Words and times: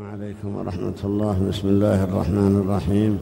عليكم 0.00 0.56
ورحمة 0.56 0.94
الله. 1.04 1.36
بسم 1.48 1.68
الله 1.68 2.04
الرحمن 2.04 2.54
الرحيم. 2.62 3.18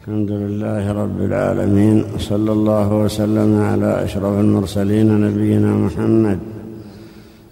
الحمد 0.00 0.30
لله 0.30 0.92
رب 0.92 1.20
العالمين 1.22 2.04
وصلى 2.14 2.52
الله 2.52 2.88
وسلم 2.92 3.60
على 3.62 4.04
أشرف 4.04 4.40
المرسلين 4.40 5.20
نبينا 5.20 5.70
محمد 5.74 6.38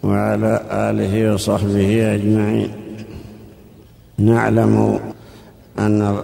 وعلى 0.03 0.53
آله 0.71 1.35
وصحبه 1.35 2.14
أجمعين. 2.14 2.71
نعلم 4.19 5.01
أن 5.79 6.23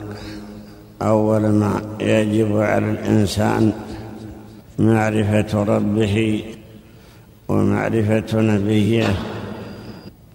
أول 1.02 1.42
ما 1.46 1.82
يجب 2.00 2.56
على 2.56 2.90
الإنسان 2.90 3.72
معرفة 4.78 5.62
ربه 5.62 6.44
ومعرفة 7.48 8.40
نبيه 8.40 9.06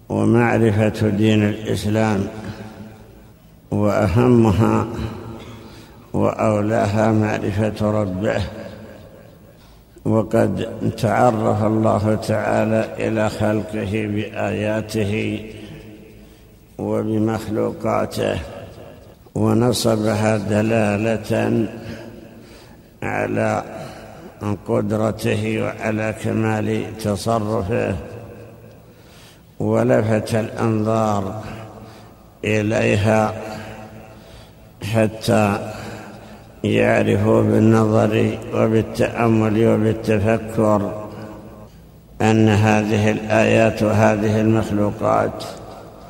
ومعرفة 0.08 1.08
دين 1.08 1.42
الإسلام 1.42 2.26
وأهمها 3.70 4.86
وأولاها 6.12 7.12
معرفة 7.12 7.90
ربه. 8.02 8.42
وقد 10.04 10.68
تعرف 10.96 11.64
الله 11.64 12.14
تعالى 12.14 13.08
إلى 13.08 13.30
خلقه 13.30 14.06
بآياته 14.06 15.44
وبمخلوقاته 16.78 18.38
ونصبها 19.34 20.36
دلالة 20.36 21.66
على 23.02 23.62
قدرته 24.68 25.62
وعلى 25.62 26.14
كمال 26.22 26.98
تصرفه. 26.98 27.96
ولفت 29.60 30.34
الأنظار 30.34 31.42
إليها 32.44 33.34
حتى 34.94 35.72
يعرفوا 36.64 37.42
بالنظر 37.42 38.38
وبالتأمل 38.54 39.66
وبالتفكر 39.66 41.08
أن 42.22 42.48
هذه 42.48 43.10
الآيات 43.10 43.82
وهذه 43.82 44.40
المخلوقات 44.40 45.44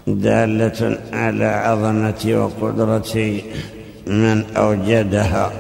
دالة 0.07 0.99
على 1.13 1.45
عظمة 1.45 2.51
وقدرة 2.61 3.41
من 4.07 4.45
أوجدها 4.57 5.51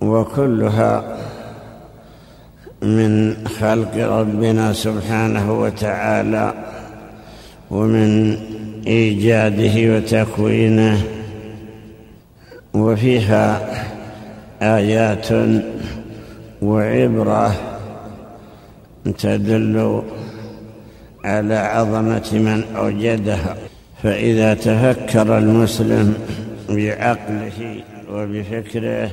وكلها 0.00 1.16
من 2.82 3.36
خلق 3.60 3.96
ربنا 3.96 4.72
سبحانه 4.72 5.60
وتعالى 5.60 6.54
ومن 7.70 8.36
إيجاده 8.86 9.96
وتكوينه 9.96 11.02
وفيها 12.74 13.60
آيات 14.62 15.28
وعبرة 16.62 17.54
تدل 19.18 20.02
على 21.24 21.54
عظمة 21.54 22.30
من 22.32 22.64
أوجدها. 22.76 23.56
فإذا 24.02 24.54
تفكر 24.54 25.38
المسلم 25.38 26.14
بعقله 26.68 27.82
وبفكره 28.12 29.10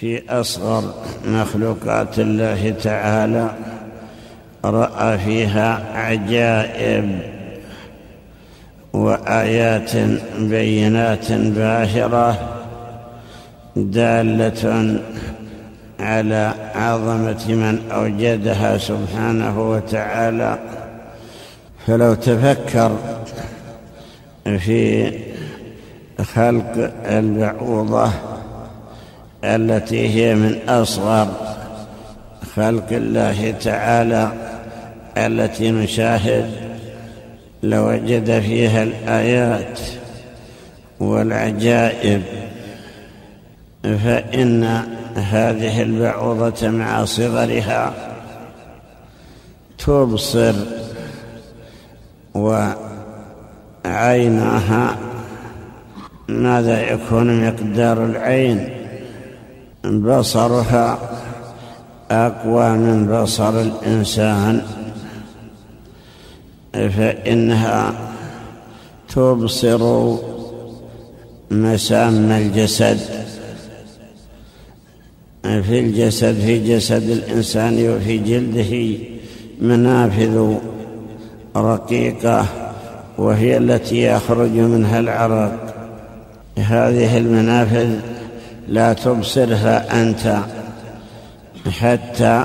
في 0.00 0.22
أصغر 0.30 0.94
مخلوقات 1.26 2.18
الله 2.18 2.74
تعالى 2.82 3.50
رأى 4.64 5.18
فيها 5.18 5.82
عجائب 5.94 7.18
وآيات 8.92 9.90
بينات 10.38 11.32
باهرة 11.32 12.38
دالة 13.76 15.00
على 16.00 16.54
عظمة 16.74 17.44
من 17.48 17.90
أوجدها 17.92 18.78
سبحانه 18.78 19.70
وتعالى. 19.70 20.58
فلو 21.86 22.14
تفكر 22.14 22.96
في 24.44 25.12
خلق 26.34 26.92
البعوضه 27.06 28.29
التي 29.44 30.08
هي 30.08 30.34
من 30.34 30.58
أصغر 30.68 31.28
خلق 32.56 32.86
الله 32.90 33.50
تعالى 33.50 34.32
التي 35.16 35.70
نشاهد 35.70 36.50
لوجد 37.62 38.40
فيها 38.40 38.82
الآيات 38.82 39.80
والعجائب. 41.00 42.22
فإن 43.82 44.64
هذه 45.16 45.82
البعوضة 45.82 46.68
مع 46.68 47.04
صغرها 47.04 47.94
تبصر 49.78 50.54
وعينها 53.84 54.96
ماذا 56.28 56.92
يكون 56.92 57.46
مقدار 57.46 58.04
العين. 58.04 58.79
بصرها 59.84 60.98
أقوى 62.10 62.70
من 62.70 63.22
بصر 63.22 63.60
الإنسان 63.60 64.62
فإنها 66.72 67.92
تبصر 69.14 70.14
مسام 71.50 72.30
الجسد. 72.30 73.00
في 75.42 75.80
الجسد 75.80 76.34
في 76.34 76.58
جسد 76.58 77.10
الإنسان 77.10 77.88
وفي 77.88 78.18
جلده 78.18 78.98
منافذ 79.60 80.54
رقيقة 81.56 82.46
وهي 83.18 83.56
التي 83.56 84.02
يخرج 84.02 84.50
منها 84.50 85.00
العرق. 85.00 85.74
هذه 86.58 87.18
المنافذ 87.18 88.09
لا 88.70 88.92
تبصرها 88.92 90.02
أنت 90.02 90.36
حتى 91.80 92.44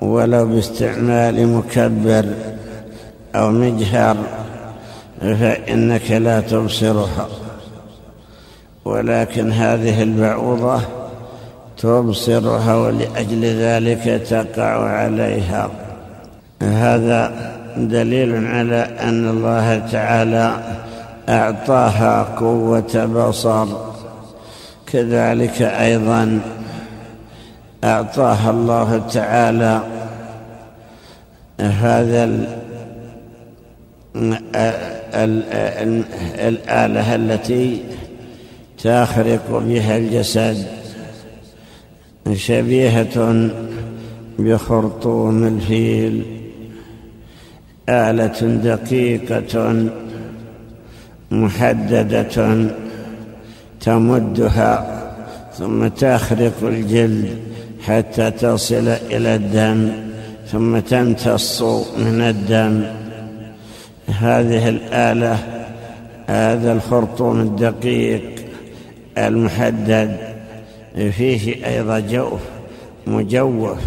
ولو 0.00 0.46
باستعمال 0.46 1.48
مكبر 1.48 2.26
أو 3.34 3.50
مجهر 3.50 4.16
فإنك 5.20 6.10
لا 6.10 6.40
تبصرها 6.40 7.28
ولكن 8.84 9.52
هذه 9.52 10.02
البعوضة 10.02 10.80
تبصرها 11.78 12.76
ولأجل 12.76 13.44
ذلك 13.44 14.22
تقع 14.30 14.88
عليها. 14.88 15.70
هذا 16.62 17.52
دليل 17.76 18.46
على 18.46 18.88
أن 19.00 19.28
الله 19.28 19.78
تعالى 19.78 20.52
أعطاها 21.28 22.22
قوة 22.22 23.04
بصر. 23.04 23.66
كذلك 24.92 25.62
أيضا 25.62 26.40
أعطاها 27.84 28.50
الله 28.50 28.98
تعالى 29.12 29.82
هذا 31.60 32.24
الآلة 36.48 37.14
التي 37.14 37.80
تخرق 38.78 39.62
بها 39.66 39.96
الجسد 39.96 40.66
شبيهة 42.32 43.50
بخرطوم 44.38 45.44
الفيل 45.46 46.22
آلة 47.88 48.40
دقيقة 48.64 49.84
محددة 51.30 52.68
تمدها 53.80 55.04
ثم 55.58 55.88
تخرق 55.88 56.54
الجلد 56.62 57.38
حتى 57.82 58.30
تصل 58.30 58.88
إلى 58.88 59.34
الدم 59.34 59.92
ثم 60.52 60.78
تمتص 60.78 61.62
من 61.98 62.20
الدم. 62.20 62.84
هذه 64.08 64.68
الآلة 64.68 65.38
هذا 66.26 66.72
الخرطوم 66.72 67.40
الدقيق 67.40 68.22
المحدد 69.18 70.16
فيه 70.94 71.66
أيضا 71.66 71.98
جوف 71.98 72.40
مجوف 73.06 73.78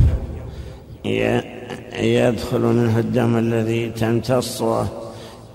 يدخل 2.00 2.60
منه 2.60 3.00
الدم 3.00 3.38
الذي 3.38 3.90
تمتصه 3.90 4.88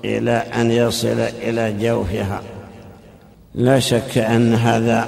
إلى 0.05 0.31
أن 0.31 0.71
يصل 0.71 1.19
إلى 1.43 1.75
جوفها. 1.81 2.41
لا 3.57 3.79
شك 3.79 4.19
أن 4.19 4.55
هذا 4.55 5.07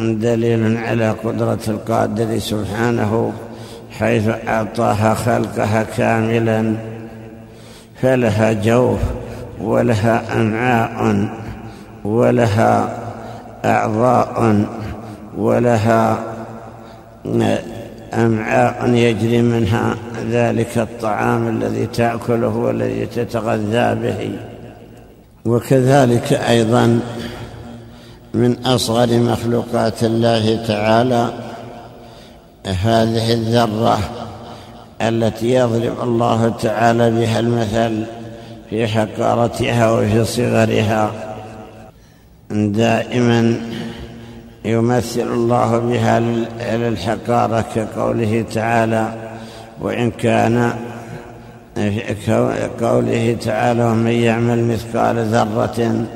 دليل 0.00 0.76
على 0.76 1.10
قدرة 1.10 1.58
القادر 1.68 2.38
سبحانه 2.38 3.32
حيث 3.90 4.28
أعطاها 4.48 5.14
خلقها 5.14 5.82
كاملا 5.96 6.74
فلها 8.02 8.52
جوف 8.52 8.98
ولها 9.60 10.40
أمعاء 10.40 11.28
ولها 12.04 12.98
أعضاء 13.64 14.64
ولها 15.36 16.18
أمعاء 18.14 18.90
يجري 18.94 19.42
منها 19.42 19.94
ذلك 20.30 20.78
الطعام 20.78 21.48
الذي 21.48 21.86
تأكله 21.86 22.56
والذي 22.56 23.06
تتغذى 23.06 23.94
به. 23.94 24.30
وكذلك 25.44 26.32
أيضا 26.32 27.00
من 28.34 28.66
أصغر 28.66 29.18
مخلوقات 29.18 30.04
الله 30.04 30.66
تعالى 30.66 31.30
هذه 32.66 33.32
الذرة 33.32 33.98
التي 35.02 35.54
يضرب 35.54 36.02
الله 36.02 36.48
تعالى 36.48 37.10
بها 37.10 37.40
المثل 37.40 38.04
في 38.70 38.86
حقارتها 38.86 39.90
وفي 39.92 40.24
صغرها. 40.24 41.12
دائما 42.50 43.60
يمثل 44.64 45.20
الله 45.20 45.78
بها 45.78 46.20
للحقارة 46.76 47.64
كقوله 47.74 48.44
تعالى 48.54 49.12
وإن 49.80 50.10
كان 50.10 50.72
قوله 52.80 53.36
تعالى 53.42 53.84
ومن 53.84 54.10
يعمل 54.10 54.64
مثقال 54.64 55.16
ذرة 55.16 56.06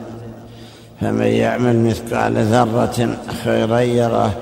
فمن 1.00 1.26
يعمل 1.26 1.76
مثقال 1.76 2.37
ذرة 2.37 3.17
خيرا 3.44 3.81
يره. 3.81 4.35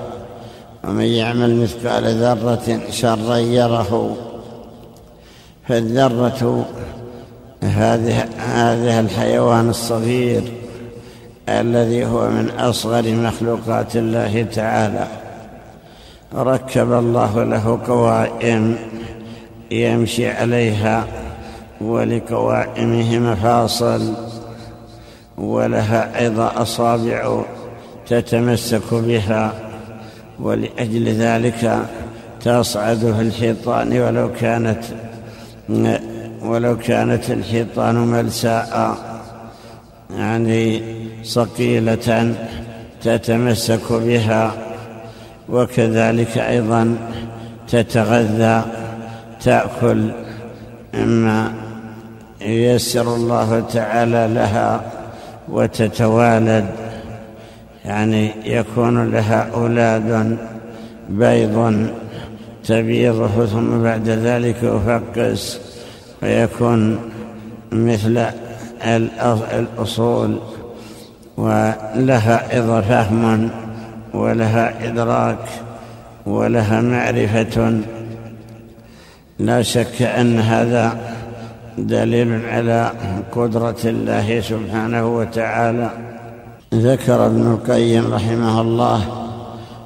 ومن 0.84 1.04
يعمل 1.04 1.56
مثقال 1.56 2.04
ذرة 2.04 2.80
شرا 2.90 3.36
يره. 3.36 4.16
فالذرة 5.68 6.66
هذه 7.62 8.28
هذه 8.38 9.00
الحيوان 9.00 9.68
الصغير 9.70 10.42
الذي 11.48 12.04
هو 12.04 12.28
من 12.28 12.50
أصغر 12.50 13.14
مخلوقات 13.14 13.96
الله 13.96 14.42
تعالى. 14.42 15.06
ركب 16.34 16.92
الله 16.92 17.44
له 17.44 17.80
قوائم 17.86 18.76
يمشي 19.70 20.28
عليها 20.28 21.04
ولقوائمه 21.80 23.18
مفاصل. 23.18 24.31
ولها 25.38 26.18
أيضا 26.20 26.52
أصابع 26.56 27.42
تتمسك 28.08 28.94
بها 28.94 29.52
ولأجل 30.40 31.08
ذلك 31.08 31.86
تصعد 32.40 32.98
في 32.98 33.20
الحيطان 33.20 34.00
ولو 34.00 34.32
كانت 34.32 34.80
ولو 36.42 36.78
كانت 36.78 37.30
الحيطان 37.30 37.94
ملساء 37.94 38.96
يعني 40.10 40.82
صقيلة 41.22 42.34
تتمسك 43.02 43.92
بها 43.92 44.52
وكذلك 45.48 46.38
أيضا 46.38 46.96
تتغذى 47.68 48.62
تأكل 49.40 50.12
مما 50.94 51.52
ييسر 52.40 53.14
الله 53.14 53.60
تعالى 53.60 54.34
لها. 54.34 54.80
وتتوالد 55.48 56.66
يعني 57.84 58.30
يكون 58.44 59.10
لها 59.10 59.50
أولاد 59.54 60.38
بيض 61.08 61.86
تبيضه 62.64 63.46
ثم 63.46 63.82
بعد 63.82 64.08
ذلك 64.08 64.56
يفقس 64.62 65.60
ويكون 66.22 66.98
مثل 67.72 68.24
الأصول 68.84 70.38
ولها 71.36 72.58
إذا 72.58 72.80
فهم 72.80 73.50
ولها 74.14 74.88
إدراك 74.88 75.38
ولها 76.26 76.80
معرفة. 76.80 77.80
لا 79.38 79.62
شك 79.62 80.02
أن 80.02 80.38
هذا 80.38 80.98
دليل 81.78 82.46
على 82.46 82.92
قدرة 83.32 83.76
الله 83.84 84.40
سبحانه 84.40 85.16
وتعالى. 85.16 85.90
ذكر 86.74 87.26
ابن 87.26 87.52
القيم 87.52 88.14
رحمه 88.14 88.60
الله 88.60 89.00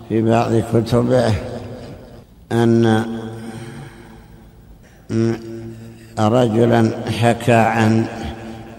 في 0.08 0.22
بعض 0.22 0.52
كتبه 0.72 1.34
أن 2.52 3.06
رجلا 6.18 6.90
حكى 7.20 7.52
عن 7.52 8.06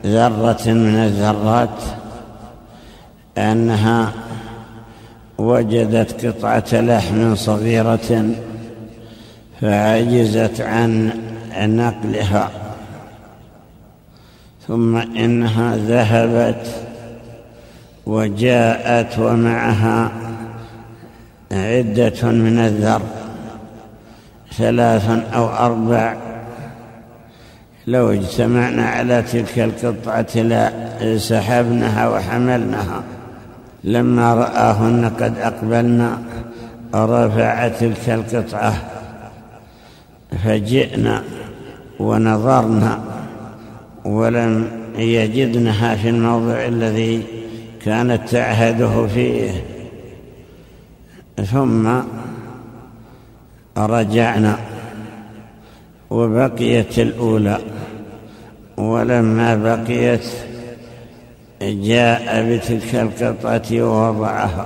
ذرة 0.06 0.64
من 0.68 0.96
الذرات 0.96 1.80
أنها 3.38 4.12
وجدت 5.38 6.26
قطعة 6.26 6.82
لحم 6.82 7.36
صغيرة 7.36 8.30
فعجزت 9.62 10.62
عن 10.62 11.12
نقلها. 11.58 12.67
ثم 14.68 14.98
إنها 14.98 15.76
ذهبت 15.76 16.68
وجاءت 18.06 19.20
ومعها 19.20 20.12
عدة 21.52 22.32
من 22.32 22.60
الذر 22.60 23.02
ثلاث 24.58 25.10
أو 25.34 25.48
أربع. 25.48 26.16
لو 27.88 28.12
اجتمعنا 28.12 28.86
على 28.86 29.22
تلك 29.22 29.60
القطعة 29.60 30.38
لسحبناها 31.02 32.10
وحملناها. 32.10 33.04
لما 33.84 34.34
رآهن 34.34 35.12
قد 35.20 35.38
أقبلنا 35.38 36.18
رفع 36.96 37.68
تلك 37.68 38.10
القطعة 38.10 38.74
فجئنا 40.44 41.24
ونظرنا 42.00 43.00
ولم 44.08 44.68
يجدنها 44.98 45.96
في 45.96 46.10
الموضع 46.10 46.66
الذي 46.66 47.24
كانت 47.86 48.30
تعهده 48.30 49.08
فيه. 49.08 49.52
ثم 51.52 52.00
رجعنا 53.78 54.58
وبقيت 56.10 57.00
الأولى 57.00 57.58
ولما 58.78 59.56
بقيت 59.56 60.26
جاء 61.62 62.46
بتلك 62.50 62.96
القطعة 62.96 63.82
ووضعها. 63.82 64.66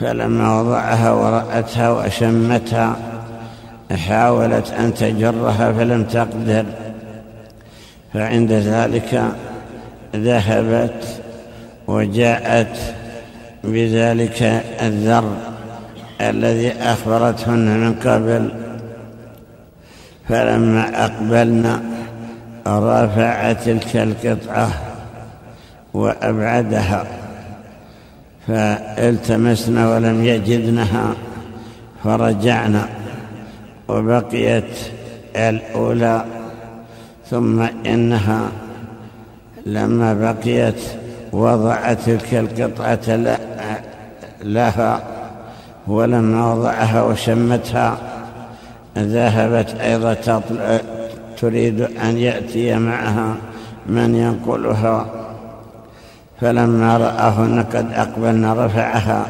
فلما 0.00 0.60
وضعها 0.60 1.12
ورأتها 1.12 1.90
وشمتها 1.90 2.96
حاولت 3.92 4.70
أن 4.70 4.94
تجرها 4.94 5.72
فلم 5.72 6.04
تقدر. 6.04 6.64
فعند 8.14 8.52
ذلك 8.52 9.22
ذهبت 10.16 11.04
وجاءت 11.86 12.76
بذلك 13.64 14.42
الذر 14.82 15.36
الذي 16.20 16.72
أخبرتهن 16.72 17.78
من 17.78 17.94
قبل. 17.94 18.50
فلما 20.28 21.04
أقبلنا 21.04 21.82
رفع 22.66 23.52
تلك 23.52 23.96
القطعة 23.96 24.68
وأبعدها 25.94 27.06
فالتمسنا 28.48 29.94
ولم 29.94 30.24
يجدنها 30.24 31.14
فرجعنا 32.04 32.88
وبقيت 33.88 34.78
الأولى 35.36 36.24
ثم 37.30 37.62
إنها 37.86 38.48
لما 39.66 40.14
بقيت 40.14 40.80
وضعت 41.32 42.00
تلك 42.00 42.34
القطعة 42.34 43.36
لها 44.42 45.00
ولما 45.86 46.54
وضعها 46.54 47.02
وشمتها 47.02 47.96
ذهبت 48.98 49.70
أيضا 49.80 50.14
تريد 51.40 51.80
أن 51.80 52.18
يأتي 52.18 52.76
معها 52.76 53.34
من 53.86 54.14
ينقلها. 54.14 55.06
فلما 56.40 56.96
رآهن 56.96 57.64
قد 57.74 57.92
أقبلنا 57.92 58.66
رفعها. 58.66 59.26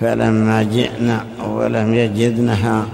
فلما 0.00 0.62
جئنا 0.62 1.24
ولم 1.50 1.94
يجدنها 1.94 2.84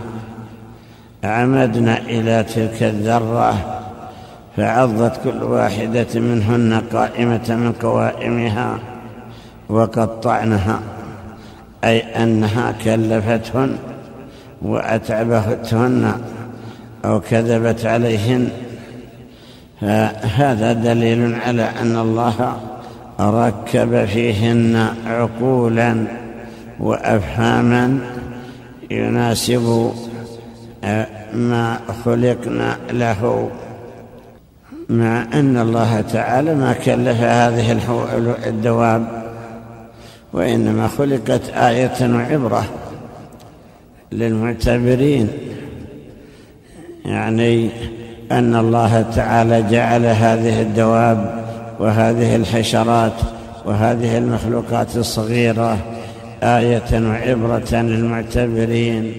عمدنا 1.25 1.99
إلى 1.99 2.45
تلك 2.55 2.83
الذرة 2.83 3.80
فعضت 4.57 5.21
كل 5.25 5.42
واحدة 5.42 6.21
منهن 6.21 6.83
قائمة 6.92 7.49
من 7.49 7.73
قوائمها 7.73 8.78
وقطعنها 9.69 10.80
أي 11.85 12.00
أنها 12.00 12.75
كلفتهن 12.85 13.76
وأتعبتهن 14.62 16.14
أو 17.04 17.21
كذبت 17.21 17.87
عليهن. 17.87 18.49
فهذا 19.80 20.73
دليل 20.73 21.35
على 21.35 21.62
أن 21.62 21.97
الله 21.97 22.57
ركب 23.21 24.04
فيهن 24.04 24.88
عقولا 25.07 26.04
وأفهاما 26.80 27.99
يناسب 28.90 29.92
ما 31.35 31.80
خلقنا 32.04 32.76
له. 32.90 33.50
مع 34.90 35.23
أن 35.35 35.56
الله 35.56 36.00
تعالى 36.00 36.54
ما 36.54 36.73
كلف 36.73 37.20
هذه 37.20 37.73
الدواب 38.47 39.06
وإنما 40.32 40.88
خلقت 40.88 41.49
آية 41.49 42.14
وعبرة 42.14 42.64
للمعتبرين. 44.12 45.28
يعني 47.04 47.70
أن 48.32 48.54
الله 48.54 49.02
تعالى 49.02 49.62
جعل 49.70 50.06
هذه 50.06 50.62
الدواب 50.62 51.44
وهذه 51.78 52.37
الحشرات 52.37 53.20
وهذه 53.66 54.18
المخلوقات 54.18 54.97
الصغيرة 54.97 55.78
آية 56.42 57.09
وعبرة 57.09 57.75
للمعتبرين 57.75 59.14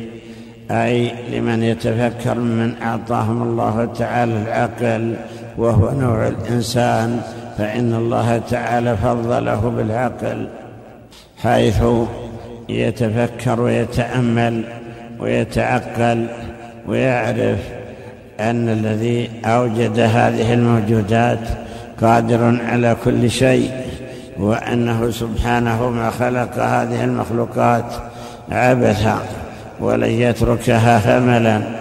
أي 0.71 1.11
لمن 1.31 1.63
يتفكر 1.63 2.39
من 2.39 2.73
أعطاهم 2.81 3.43
الله 3.43 3.85
تعالى 3.85 4.41
العقل 4.41 5.15
وهو 5.57 5.91
نوع 5.99 6.27
الإنسان 6.27 7.21
فإن 7.57 7.93
الله 7.93 8.41
تعالى 8.49 8.97
فضله 8.97 9.73
بالعقل 9.77 10.47
حيث 11.43 11.83
يتفكر 12.69 13.61
ويتأمل 13.61 14.63
ويتعقل 15.19 16.27
ويعرف 16.87 17.59
أن 18.39 18.69
الذي 18.69 19.29
أوجد 19.45 19.99
هذه 19.99 20.53
الموجودات 20.53 21.39
قادر 22.01 22.59
على 22.65 22.95
كل 23.03 23.29
شيء 23.29 23.71
وأنه 24.39 25.11
سبحانه 25.11 25.89
ما 25.89 26.09
خلق 26.09 26.59
هذه 26.59 27.03
المخلوقات 27.03 27.85
عبثا 28.51 29.19
ولن 29.79 30.09
يتركها 30.09 31.19
هملا. 31.19 31.80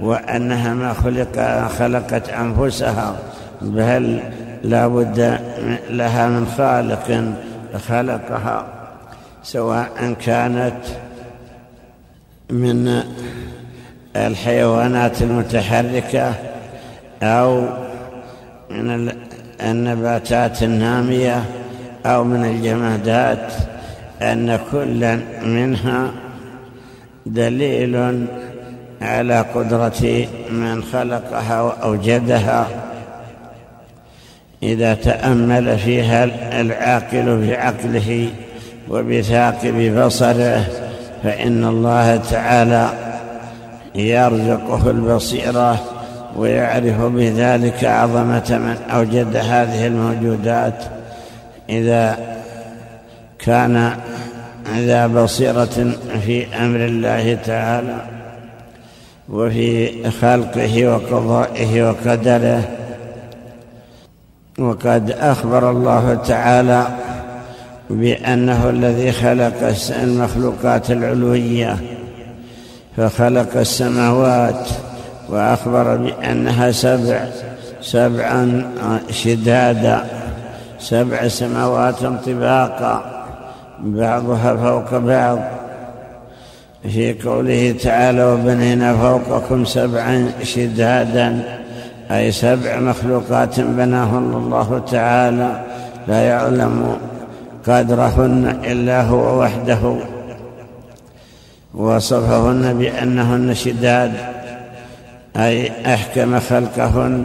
وأنها 0.00 0.74
ما 0.74 0.92
خلق 0.92 1.68
خلقت 1.78 2.28
أنفسها 2.28 3.16
بل 3.62 4.20
لا 4.64 4.86
بد 4.88 5.38
لها 5.90 6.28
من 6.28 6.46
خالق 6.46 7.34
خلقها 7.88 8.66
سواء 9.42 10.16
كانت 10.24 10.80
من 12.50 13.02
الحيوانات 14.16 15.22
المتحركة 15.22 16.34
أو 17.22 17.62
من 18.70 19.12
النباتات 19.62 20.62
النامية 20.62 21.44
أو 22.06 22.24
من 22.24 22.44
الجمادات 22.44 23.52
أن 24.22 24.58
كل 24.72 25.18
منها 25.42 26.10
دليل 27.26 28.26
على 29.00 29.40
قدرة 29.40 30.26
من 30.50 30.82
خلقها 30.82 31.62
وأوجدها. 31.62 32.66
إذا 34.62 34.94
تأمل 34.94 35.78
فيها 35.78 36.24
العاقل 36.60 37.46
بعقله 37.46 38.28
وبثاقب 38.88 39.98
بصره 39.98 40.64
فإن 41.22 41.64
الله 41.64 42.16
تعالى 42.16 42.90
يرزقه 43.94 44.90
البصيرة 44.90 45.80
ويعرف 46.36 47.00
بذلك 47.00 47.84
عظمة 47.84 48.58
من 48.58 48.76
أوجد 48.90 49.36
هذه 49.36 49.86
الموجودات. 49.86 50.84
إذا 51.68 52.18
كان 53.38 53.92
ذا 54.76 55.06
بصيرة 55.06 55.92
في 56.26 56.56
أمر 56.56 56.84
الله 56.84 57.34
تعالى 57.34 58.19
وفي 59.30 60.10
خلقه 60.10 60.86
وقضائه 60.86 61.82
وقدره. 61.82 62.62
وقد 64.58 65.10
أخبر 65.10 65.70
الله 65.70 66.14
تعالى 66.14 66.86
بأنه 67.90 68.70
الذي 68.70 69.12
خلق 69.12 69.74
المخلوقات 70.02 70.90
العلوية. 70.90 71.76
فخلق 72.96 73.56
السماوات 73.56 74.68
وأخبر 75.28 75.96
بأنها 75.96 76.70
سبع 76.70 77.24
سبعا 77.82 78.70
شدادا 79.10 80.04
سبع 80.78 81.28
سماوات 81.28 81.94
طباقا 82.26 83.24
بعضها 83.80 84.56
فوق 84.56 84.98
بعض. 84.98 85.38
في 86.82 87.14
قوله 87.24 87.74
تعالى 87.82 88.24
وبنينا 88.24 88.96
فوقكم 88.96 89.64
سبعا 89.64 90.30
شدادا 90.42 91.42
أي 92.10 92.32
سبع 92.32 92.80
مخلوقات 92.80 93.60
بناهن 93.60 94.32
الله 94.34 94.82
تعالى 94.90 95.60
لا 96.08 96.22
يعلم 96.22 96.96
قدرهن 97.66 98.58
إلا 98.64 99.02
هو 99.02 99.42
وحده 99.42 99.96
وصفهن 101.74 102.78
بأنهن 102.78 103.54
شداد 103.54 104.12
أي 105.36 105.72
أحكم 105.94 106.40
خلقهن 106.40 107.24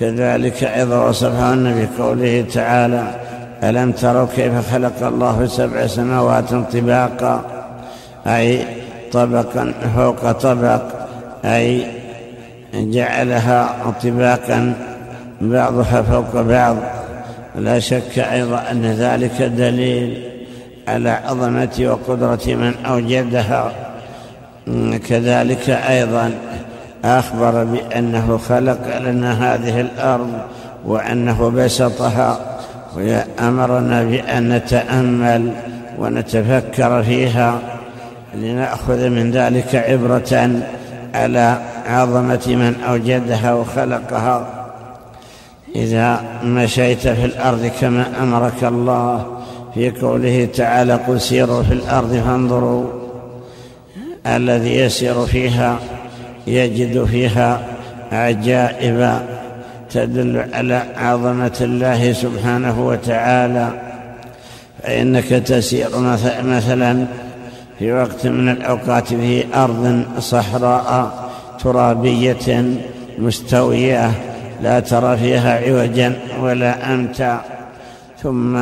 كذلك 0.00 0.64
أيضا 0.64 1.08
وصفهن 1.08 1.88
بقوله 1.98 2.44
تعالى 2.52 3.04
ألم 3.62 3.92
تروا 3.92 4.26
كيف 4.36 4.72
خلق 4.72 5.06
الله 5.06 5.46
سبع 5.46 5.86
سماوات 5.86 6.54
طباقا 6.54 7.53
أي 8.26 8.64
طبقا 9.12 9.72
فوق 9.96 10.32
طبق 10.32 10.82
أي 11.44 11.86
جعلها 12.74 13.92
طباقا 14.02 14.74
بعضها 15.40 16.02
فوق 16.02 16.40
بعض. 16.40 16.76
لا 17.54 17.78
شك 17.78 18.18
أيضا 18.18 18.62
أن 18.70 18.82
ذلك 18.82 19.42
دليل 19.42 20.22
على 20.88 21.10
عظمة 21.10 21.70
وقدرة 21.80 22.54
من 22.54 22.74
أوجدها. 22.86 23.72
كذلك 25.08 25.70
أيضا 25.70 26.32
أخبر 27.04 27.64
بأنه 27.64 28.38
خلق 28.38 28.98
لنا 28.98 29.54
هذه 29.54 29.80
الأرض 29.80 30.32
وأنه 30.84 31.50
بسطها 31.50 32.38
وأمرنا 32.96 34.04
بأن 34.04 34.48
نتأمل 34.48 35.52
ونتفكر 35.98 37.02
فيها. 37.02 37.58
لنأخذ 38.36 39.08
من 39.08 39.30
ذلك 39.30 39.74
عبرة 39.74 40.60
على 41.14 41.58
عظمة 41.86 42.42
من 42.46 42.74
أوجدها 42.88 43.54
وخلقها. 43.54 44.46
إذا 45.76 46.20
مشيت 46.44 47.08
في 47.08 47.24
الأرض 47.24 47.70
كما 47.80 48.06
أمرك 48.22 48.64
الله 48.64 49.26
في 49.74 49.90
قوله 49.90 50.48
تعالى 50.54 50.94
قل 50.94 51.20
سيروا 51.20 51.62
في 51.62 51.72
الأرض 51.72 52.22
فانظروا. 52.26 52.84
الذي 54.26 54.76
يسير 54.78 55.26
فيها 55.26 55.78
يجد 56.46 57.04
فيها 57.04 57.60
عجائب 58.12 59.18
تدل 59.90 60.44
على 60.52 60.82
عظمة 60.96 61.56
الله 61.60 62.12
سبحانه 62.12 62.86
وتعالى. 62.86 63.68
فإنك 64.82 65.24
تسير 65.24 65.88
مثلا 66.44 67.06
في 67.78 67.92
وقت 67.92 68.26
من 68.26 68.48
الأوقات 68.48 69.08
في 69.08 69.44
أرض 69.54 70.04
صحراء 70.18 71.12
ترابية 71.62 72.64
مستوية 73.18 74.10
لا 74.62 74.80
ترى 74.80 75.16
فيها 75.16 75.68
عوجا 75.68 76.12
ولا 76.40 76.94
أمتع 76.94 77.40
ثم 78.22 78.58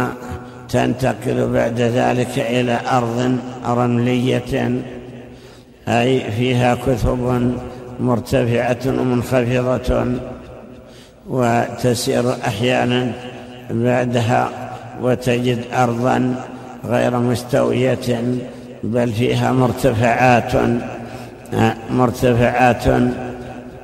تنتقل 0.68 1.50
بعد 1.52 1.80
ذلك 1.80 2.38
إلى 2.38 2.80
أرض 2.90 3.38
رملية 3.66 4.82
أي 5.88 6.30
فيها 6.30 6.74
كثب 6.74 7.52
مرتفعة 8.00 8.78
ومنخفضة 8.86 10.06
وتسير 11.28 12.32
أحيانا 12.46 13.12
بعدها 13.70 14.48
وتجد 15.02 15.64
أرضا 15.72 16.34
غير 16.84 17.18
مستوية. 17.18 18.24
بل 18.82 19.12
فيها 19.12 19.52
مرتفعات 19.52 20.52
مرتفعات 21.90 22.84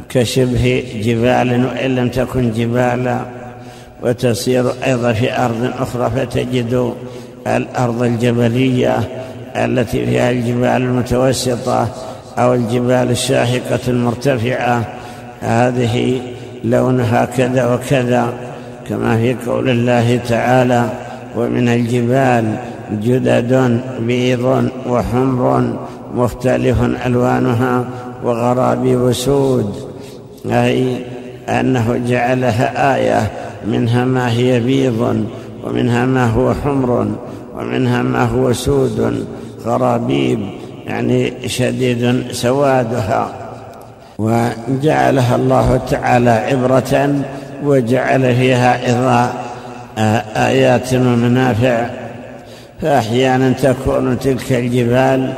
كشبه 0.08 0.84
جبال 1.02 1.64
وإن 1.64 1.94
لم 1.94 2.08
تكن 2.08 2.52
جبالا 2.52 3.20
وتسير 4.02 4.70
أيضا 4.86 5.12
في 5.12 5.38
أرض 5.38 5.70
أخرى 5.78 6.10
فتجد 6.10 6.94
الأرض 7.46 8.02
الجبلية 8.02 8.98
التي 9.56 10.06
فيها 10.06 10.30
الجبال 10.30 10.82
المتوسطة 10.82 11.88
أو 12.38 12.54
الجبال 12.54 13.10
الشاهقة 13.10 13.80
المرتفعة. 13.88 14.84
هذه 15.40 16.20
لونها 16.64 17.24
كذا 17.24 17.74
وكذا 17.74 18.32
كما 18.88 19.16
في 19.16 19.36
قول 19.46 19.70
الله 19.70 20.20
تعالى 20.28 20.90
ومن 21.36 21.68
الجبال 21.68 22.56
جدد 22.92 23.80
بيض 24.00 24.68
وحمر 24.88 25.73
مختلف 26.14 26.83
ألوانها 27.07 27.85
وغرابي 28.25 28.97
وسود 28.97 29.75
أي 30.47 30.97
أنه 31.49 32.00
جعلها 32.09 32.97
آية 32.97 33.30
منها 33.66 34.04
ما 34.04 34.30
هي 34.30 34.61
بيض 34.61 35.25
ومنها 35.64 36.07
ما 36.07 36.26
هو 36.26 36.54
حمر 36.54 37.07
ومنها 37.57 38.02
ما 38.02 38.25
هو 38.25 38.52
سود 38.52 39.26
غرابيب 39.64 40.40
يعني 40.87 41.49
شديد 41.49 42.33
سوادها. 42.33 43.28
وجعلها 44.18 45.37
الله 45.37 45.80
تعالى 45.90 46.30
عبرة 46.30 47.14
وجعل 47.64 48.35
فيها 48.35 48.90
إضاء 48.90 49.45
آيات 50.37 50.95
ومنافع 50.95 51.87
فأحيانا 52.82 53.50
تكون 53.52 54.18
تلك 54.18 54.52
الجبال 54.52 55.32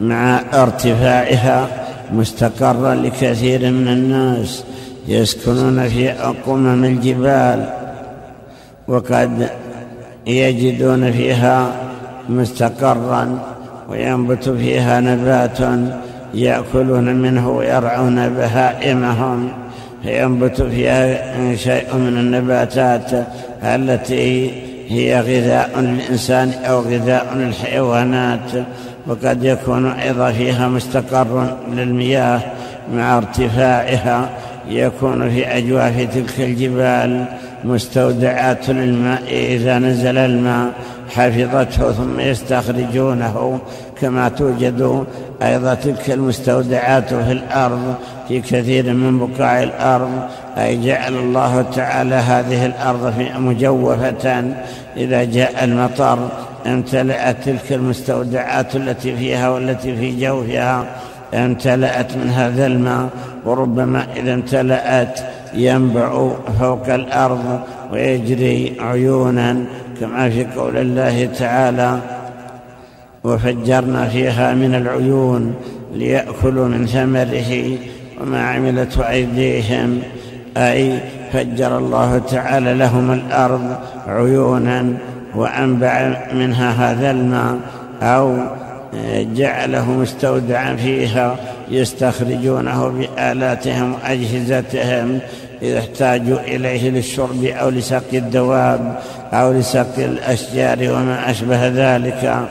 مع 0.00 0.40
ارتفاعها 0.54 1.68
مستقرا 2.12 2.94
لكثير 2.94 3.70
من 3.70 3.88
الناس 3.88 4.64
يسكنون 5.08 5.88
في 5.88 6.08
قمم 6.46 6.84
الجبال 6.84 7.70
وقد 8.88 9.48
يجدون 10.26 11.12
فيها 11.12 11.72
مستقرا 12.28 13.38
وينبت 13.88 14.48
فيها 14.48 15.00
نبات 15.00 15.58
يأكلون 16.34 17.14
منه 17.14 17.50
ويرعون 17.50 18.28
بهائمهم 18.28 19.52
فينبت 20.02 20.62
فيها 20.62 21.56
شيء 21.56 21.94
من 21.94 22.18
النباتات 22.18 23.26
التي 23.62 24.67
هي 24.88 25.20
غذاء 25.20 25.80
للإنسان 25.80 26.52
أو 26.64 26.80
غذاء 26.80 27.34
للحيوانات 27.36 28.50
وقد 29.06 29.44
يكون 29.44 29.86
أيضا 29.86 30.32
فيها 30.32 30.68
مستقر 30.68 31.56
للمياه 31.72 32.40
مع 32.94 33.16
ارتفاعها 33.18 34.30
يكون 34.68 35.30
في 35.30 35.46
أجواف 35.46 36.08
تلك 36.14 36.40
الجبال 36.40 37.24
مستودعات 37.64 38.70
للماء 38.70 39.22
إذا 39.30 39.78
نزل 39.78 40.18
الماء 40.18 40.72
حفظته 41.10 41.92
ثم 41.92 42.20
يستخرجونه. 42.20 43.60
كما 44.00 44.28
توجد 44.28 45.04
أيضا 45.42 45.74
تلك 45.74 46.10
المستودعات 46.10 47.14
في 47.14 47.32
الأرض 47.32 47.94
في 48.28 48.40
كثير 48.40 48.92
من 48.92 49.18
بقاع 49.18 49.62
الأرض. 49.62 50.10
أي 50.58 50.86
جعل 50.86 51.14
الله 51.14 51.62
تعالى 51.62 52.14
هذه 52.14 52.66
الأرض 52.66 53.14
مجوفة. 53.38 54.44
إذا 54.96 55.24
جاء 55.24 55.64
المطر 55.64 56.28
امتلأت 56.66 57.36
تلك 57.44 57.72
المستودعات 57.72 58.76
التي 58.76 59.16
فيها 59.16 59.50
والتي 59.50 59.96
في 59.96 60.20
جوفها. 60.20 60.84
امتلأت 61.34 62.16
من 62.16 62.30
هذا 62.30 62.66
الماء 62.66 63.08
وربما 63.44 64.06
إذا 64.16 64.34
امتلأت 64.34 65.20
ينبع 65.54 66.30
فوق 66.60 66.88
الأرض 66.88 67.60
ويجري 67.92 68.76
عيونا 68.80 69.64
كما 70.00 70.30
في 70.30 70.44
قول 70.44 70.76
الله 70.76 71.28
تعالى 71.38 71.98
وفجرنا 73.24 74.08
فيها 74.08 74.54
من 74.54 74.74
العيون 74.74 75.54
ليأكلوا 75.94 76.68
من 76.68 76.86
ثمره 76.86 77.78
وما 78.20 78.42
عملته 78.42 79.08
أيديهم. 79.08 80.02
أي 80.56 80.98
فجر 81.32 81.78
الله 81.78 82.18
تعالى 82.18 82.74
لهم 82.74 83.12
الأرض 83.12 83.76
عيونا 84.06 84.92
وأنبع 85.34 86.16
منها 86.34 86.70
هذا 86.70 87.10
الماء 87.10 87.56
أو 88.02 88.36
جعله 89.34 89.90
مستودعا 89.92 90.76
فيها 90.76 91.36
يستخرجونه 91.70 92.88
بآلاتهم 92.88 93.94
وأجهزتهم 93.94 95.18
إذا 95.62 95.78
احتاجوا 95.78 96.38
إليه 96.40 96.90
للشرب 96.90 97.44
أو 97.44 97.68
لسقي 97.70 98.18
الدواب 98.18 98.98
أو 99.32 99.52
لسقي 99.52 100.04
الأشجار 100.04 100.78
وما 100.80 101.30
أشبه 101.30 101.68
ذلك. 101.68 102.48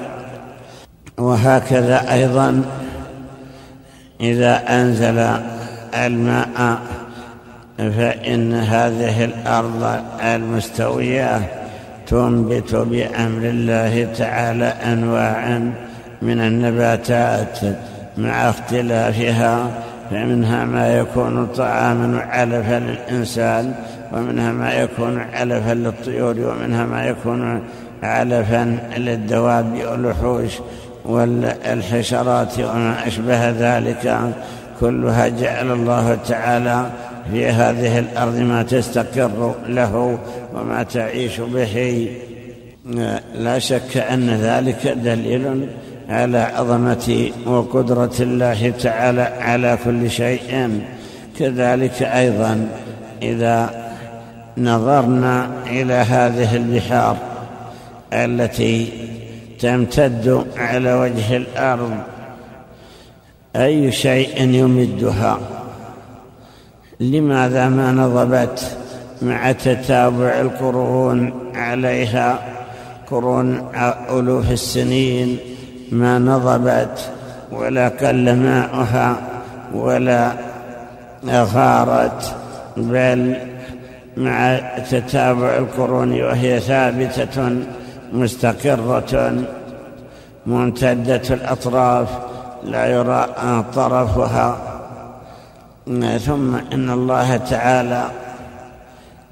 وهكذا 1.18 2.14
أيضا 2.14 2.62
إذا 4.22 4.64
أنزل 4.70 5.28
الماء 6.06 6.78
فإن 7.78 8.54
هذه 8.54 9.26
الأرض 9.26 10.00
المستوية 10.24 11.42
تنبت 12.08 12.76
بأمر 12.76 13.42
الله 13.44 14.14
تعالى 14.18 14.66
أنواعا 14.66 15.74
من 16.22 16.42
النباتات 16.42 17.60
مع 18.18 18.50
اختلافها 18.50 19.72
فمنها 20.12 20.66
ما 20.66 20.98
يكون 20.98 21.46
طعاما 21.46 22.18
وعلفا 22.18 22.80
للإنسان 22.80 23.74
ومنها 24.14 24.52
ما 24.52 24.74
يكون 24.74 25.20
علفا 25.34 25.74
للطيور 25.74 26.36
ومنها 26.40 26.86
ما 26.86 27.06
يكون 27.06 27.62
علفا 28.04 28.78
للدواب 28.98 29.74
والوحوش. 29.92 30.52
والحشرات 31.08 32.60
وما 32.60 33.08
أشبه 33.08 33.50
ذلك 33.50 34.34
كلها 34.80 35.28
جعل 35.28 35.72
الله 35.72 36.18
تعالى 36.28 36.90
في 37.32 37.48
هذه 37.48 38.00
الأرض 38.00 38.36
ما 38.36 38.64
تستقر 38.64 39.56
له 39.68 40.20
وما 40.54 40.84
تعيش 40.84 41.40
به. 41.40 42.08
لا 43.36 43.60
شك 43.60 43.98
أن 43.98 44.30
ذلك 44.30 44.88
دليل 44.88 45.68
على 46.10 46.38
عظمة 46.38 47.32
وقدرة 47.46 48.16
الله 48.20 48.74
تعالى 48.82 49.22
على 49.22 49.78
كل 49.86 50.12
شيء. 50.12 50.82
كذلك 51.40 52.04
أيضا 52.04 52.68
إذا 53.22 53.88
نظرنا 54.58 55.50
إلى 55.68 55.94
هذه 55.94 56.56
البحار 56.56 57.18
التي 58.14 59.07
تمتد 59.60 60.46
على 60.58 60.94
وجه 60.94 61.38
الأرض. 61.38 61.98
أي 63.56 63.92
شيء 63.92 64.42
يمدها. 64.42 65.40
لماذا 67.00 67.70
ما 67.70 67.92
نضبت 67.92 68.78
مع 69.22 69.52
تتابع 69.52 70.42
القرون 70.42 71.34
عليها؟ 71.56 72.40
قرون 73.12 73.72
ألوف 74.10 74.52
السنين 74.52 75.38
ما 75.92 76.20
نضبت 76.20 77.12
ولا 77.52 77.88
قل 77.88 78.36
ماؤها 78.36 79.16
ولا 79.74 80.34
غارت 81.28 82.36
بل 82.78 83.36
مع 84.18 84.60
تتابع 84.92 85.58
القرون 85.58 86.22
وهي 86.22 86.60
ثابتة 86.60 87.56
مستقرة 88.14 89.44
ممتدة 90.46 91.22
الأطراف 91.30 92.08
لا 92.64 92.86
يرى 92.86 93.28
طرفها. 93.76 94.58
ثم 96.26 96.56
إن 96.56 96.90
الله 96.90 97.38
تعالى 97.38 98.06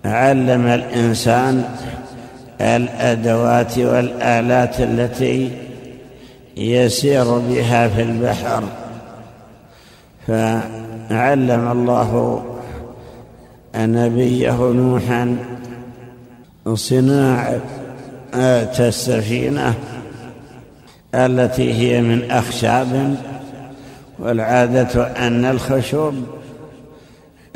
علم 0.06 0.68
الإنسان 0.68 1.64
الأدوات 2.62 3.80
والآلات 3.80 4.80
التي 4.80 5.52
يسير 6.58 7.38
بها 7.38 7.88
في 7.88 8.02
البحر. 8.02 8.64
فعلم 10.28 11.72
الله 11.72 12.44
نبيه 13.76 14.58
نوحا 14.58 15.38
صناعة 18.36 18.76
السفينة 18.80 19.74
التي 21.16 21.74
هي 21.74 22.02
من 22.02 22.32
أخشاب 22.32 23.16
والعادة 24.20 25.04
أن 25.04 25.46
الخشب 25.46 26.14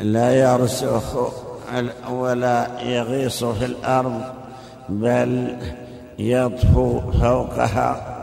لا 0.00 0.34
يرسخ 0.34 1.32
ولا 2.10 2.66
يغيص 2.82 3.44
في 3.44 3.64
الأرض 3.64 4.22
بل 4.88 5.56
يطفو 6.18 7.00
فوقها 7.00 8.16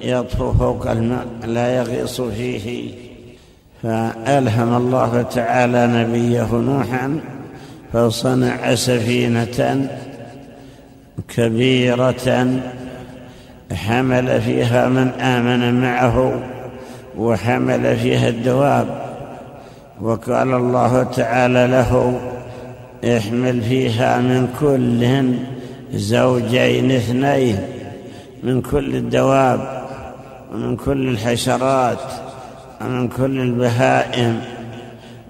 يطفو 0.00 0.52
فوق 0.52 0.90
الماء 0.90 1.26
لا 1.44 1.76
يغيص 1.76 2.20
فيه. 2.20 2.94
فألهم 3.82 4.76
الله 4.76 5.22
تعالى 5.22 5.86
نبيه 5.86 6.52
نوحا 6.52 7.20
فصنع 7.92 8.74
سفينة 8.74 9.88
كبيرة 11.28 12.48
حمل 13.72 14.40
فيها 14.40 14.88
من 14.88 15.08
آمن 15.08 15.80
معه 15.80 16.40
وحمل 17.16 17.96
فيها 17.96 18.28
الدواب. 18.28 18.86
وقال 20.00 20.52
الله 20.54 21.02
تعالى 21.02 21.66
له 21.66 22.20
احمل 23.16 23.62
فيها 23.62 24.18
من 24.18 24.48
كل 24.60 25.34
زوجين 25.98 26.90
اثنين 26.90 27.58
من 28.42 28.62
كل 28.62 28.96
الدواب 28.96 29.82
ومن 30.52 30.76
كل 30.76 31.08
الحشرات 31.08 31.98
ومن 32.80 33.08
كل 33.08 33.40
البهائم. 33.40 34.40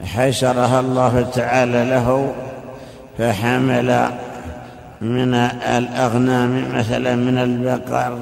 حشرها 0.05 0.81
الله 0.81 1.31
تعالى 1.35 1.85
له 1.85 2.33
فحمل 3.19 4.11
من 5.01 5.35
الأغنام 5.79 6.65
مثلا 6.75 7.17
من 7.17 7.39
البقر 7.39 8.19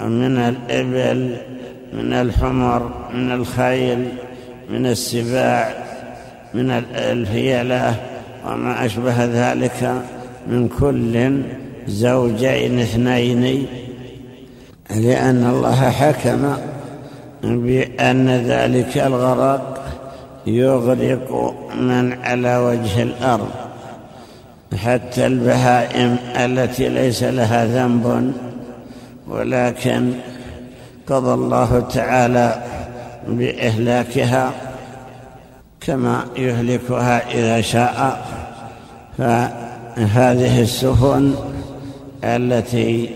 من 0.00 0.38
الإبل 0.38 1.36
من 1.92 2.12
الحمر 2.12 2.90
من 3.14 3.32
الخيل 3.32 4.08
من 4.70 4.86
السباع 4.86 5.74
من 6.54 6.70
الفيلة 6.94 7.94
وما 8.46 8.86
أشبه 8.86 9.24
ذلك 9.24 10.02
من 10.46 10.68
كل 10.68 11.42
زوجين 11.86 12.78
اثنين. 12.78 13.66
لأن 14.90 15.46
الله 15.46 15.90
حكم 15.90 16.56
بأن 17.42 18.28
ذلك 18.28 18.98
الغرق 18.98 19.86
يغرق 20.46 21.54
من 21.80 22.12
على 22.12 22.56
وجه 22.56 23.02
الأرض. 23.02 23.65
حتى 24.74 25.26
البهائم 25.26 26.16
التي 26.36 26.88
ليس 26.88 27.22
لها 27.22 27.64
ذنب 27.64 28.32
ولكن 29.28 30.12
قضى 31.06 31.34
الله 31.34 31.80
تعالى 31.80 32.62
بإهلاكها 33.28 34.50
كما 35.80 36.24
يهلكها 36.36 37.34
إذا 37.34 37.60
شاء. 37.60 38.26
فهذه 39.18 40.60
السفن 40.60 41.34
التي 42.24 43.10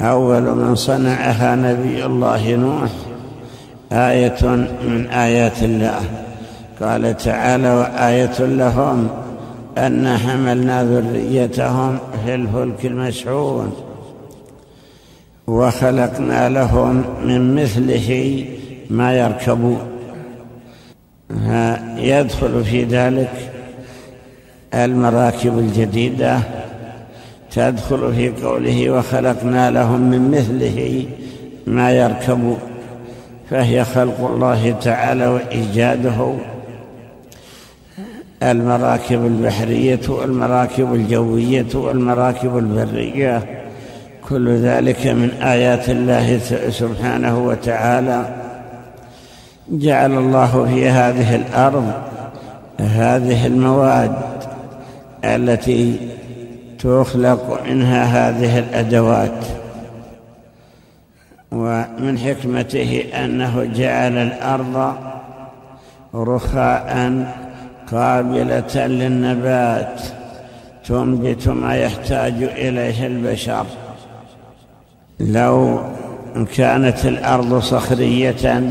أول 0.00 0.42
من 0.42 0.74
صنعها 0.74 1.56
نبي 1.56 2.06
الله 2.06 2.56
نوح 2.56 2.90
آية 3.92 4.46
من 4.82 5.06
آيات 5.06 5.62
الله. 5.62 6.00
قال 6.82 7.16
تعالى 7.16 7.74
وآية 7.74 8.40
لهم 8.40 9.08
أن 9.78 10.16
حملنا 10.16 10.84
ذريتهم 10.84 11.98
في 12.24 12.34
الفلك 12.34 12.86
المشحون 12.86 13.72
وخلقنا 15.46 16.48
لهم 16.48 17.04
من 17.24 17.54
مثله 17.54 18.44
ما 18.90 19.14
يركبون 19.14 19.78
يدخل 21.96 22.64
في 22.64 22.84
ذلك 22.84 23.30
المراكب 24.74 25.58
الجديدة 25.58 26.38
تدخل 27.50 28.14
في 28.14 28.28
قوله 28.28 28.90
وخلقنا 28.90 29.70
لهم 29.70 30.00
من 30.00 30.30
مثله 30.30 31.04
ما 31.66 31.92
يركبون 31.92 32.58
فهي 33.50 33.84
خلق 33.84 34.30
الله 34.34 34.70
تعالى 34.70 35.26
وإيجاده. 35.26 36.34
المراكب 38.42 39.26
البحرية 39.26 40.00
والمراكب 40.08 40.94
الجوية 40.94 41.66
والمراكب 41.74 42.58
البرية. 42.58 43.62
كل 44.28 44.56
ذلك 44.56 45.06
من 45.06 45.30
آيات 45.30 45.90
الله 45.90 46.38
سبحانه 46.70 47.46
وتعالى. 47.46 48.24
جعل 49.70 50.12
الله 50.12 50.66
في 50.74 50.88
هذه 50.88 51.34
الأرض 51.34 51.92
هذه 52.80 53.46
المواد 53.46 54.16
التي 55.24 55.96
تخلق 56.78 57.62
منها 57.70 58.04
هذه 58.04 58.58
الأدوات. 58.58 59.44
ومن 61.52 62.18
حكمته 62.18 63.04
أنه 63.14 63.64
جعل 63.64 64.16
الأرض 64.16 64.94
رخاء 66.14 67.24
قابلة 67.92 68.86
للنبات. 68.86 70.02
تنبت 70.84 71.48
ما 71.48 71.76
يحتاج 71.76 72.32
إليه 72.42 73.06
البشر. 73.06 73.66
لو 75.20 75.80
كانت 76.56 77.06
الأرض 77.06 77.60
صخرية 77.60 78.62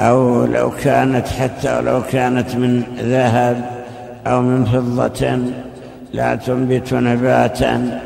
أو 0.00 0.44
لو 0.44 0.70
كانت 0.70 1.28
حتى 1.28 1.80
لو 1.80 2.02
كانت 2.02 2.54
من 2.54 2.82
ذهب 2.98 3.70
أو 4.26 4.42
من 4.42 4.64
فضة 4.64 5.38
لا 6.12 6.34
تنبت 6.34 6.94
نباتا. 6.94 8.00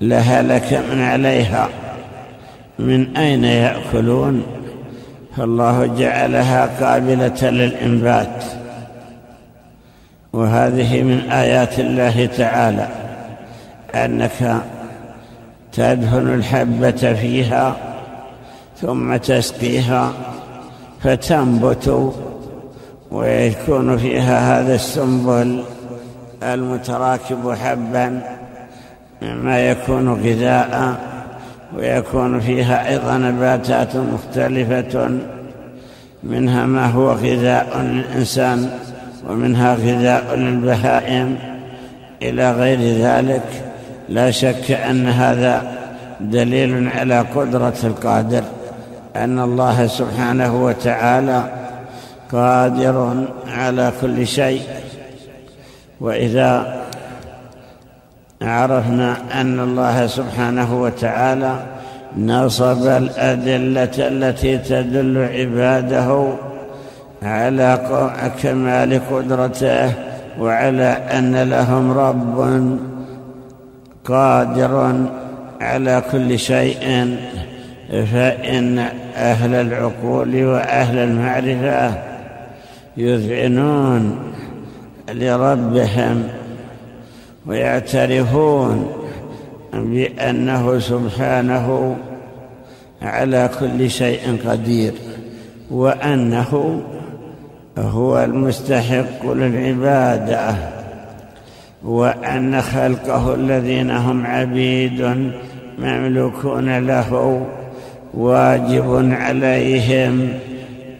لهلك 0.00 0.82
من 0.92 1.02
عليها. 1.02 1.68
من 2.78 3.16
أين 3.16 3.44
يأكلون؟ 3.44 4.42
فالله 5.36 5.86
جعلها 5.86 6.70
قابلة 6.80 7.50
للإنبات. 7.50 8.44
وهذه 10.32 11.02
من 11.02 11.30
آيات 11.30 11.80
الله 11.80 12.26
تعالى 12.26 12.88
أنك 13.94 14.62
تدهن 15.72 16.34
الحبة 16.34 17.14
فيها 17.14 17.76
ثم 18.76 19.16
تسقيها 19.16 20.12
فتنبت 21.02 22.14
ويكون 23.10 23.98
فيها 23.98 24.60
هذا 24.60 24.74
السنبل 24.74 25.64
المتراكب 26.42 27.52
حبا 27.52 28.22
مما 29.22 29.70
يكون 29.70 30.08
غذاء 30.08 31.00
ويكون 31.76 32.40
فيها 32.40 32.88
أيضا 32.88 33.18
نباتات 33.18 33.96
مختلفة 33.96 35.18
منها 36.22 36.66
ما 36.66 36.86
هو 36.86 37.12
غذاء 37.12 37.78
للإنسان. 37.80 38.70
ومنها 39.28 39.74
غذاء 39.74 40.34
للبهائم 40.36 41.38
إلى 42.22 42.52
غير 42.52 42.78
ذلك 42.78 43.42
لا 44.08 44.30
شك 44.30 44.70
أن 44.70 45.08
هذا 45.08 45.72
دليل 46.20 46.88
على 46.88 47.20
قدرة 47.20 47.74
القادر 47.84 48.42
أن 49.16 49.38
الله 49.38 49.86
سبحانه 49.86 50.64
وتعالى 50.64 51.44
قادر 52.32 53.24
على 53.48 53.92
كل 54.00 54.26
شيء. 54.26 54.62
وإذا 56.00 56.80
عرفنا 58.42 59.16
أن 59.40 59.60
الله 59.60 60.06
سبحانه 60.06 60.82
وتعالى 60.82 61.66
نصب 62.16 62.86
الأدلة 62.86 63.90
التي 63.98 64.58
تدل 64.58 65.28
عباده 65.34 66.32
على 67.22 67.78
كمال 68.42 69.00
قدرته 69.10 69.92
وعلى 70.38 70.84
أن 70.88 71.42
لهم 71.42 71.90
رب 71.90 72.78
قادر 74.04 75.04
على 75.60 76.02
كل 76.12 76.38
شيء 76.38 77.16
فإن 77.90 78.78
أهل 79.16 79.54
العقول 79.54 80.44
وأهل 80.44 80.98
المعرفة 80.98 81.94
يذعنون 82.96 84.32
لربهم 85.12 86.28
ويعترفون 87.46 88.92
بأنه 89.72 90.78
سبحانه 90.78 91.96
على 93.02 93.50
كل 93.60 93.90
شيء 93.90 94.38
قدير 94.46 94.92
وأنه 95.70 96.82
هو 97.78 98.24
المستحق 98.24 99.26
للعبادة 99.26 100.54
وأن 101.84 102.60
خلقه 102.62 103.34
الذين 103.34 103.90
هم 103.90 104.26
عبيد 104.26 105.30
مملوكون 105.78 106.78
له 106.78 107.42
واجب 108.14 109.14
عليهم 109.20 110.28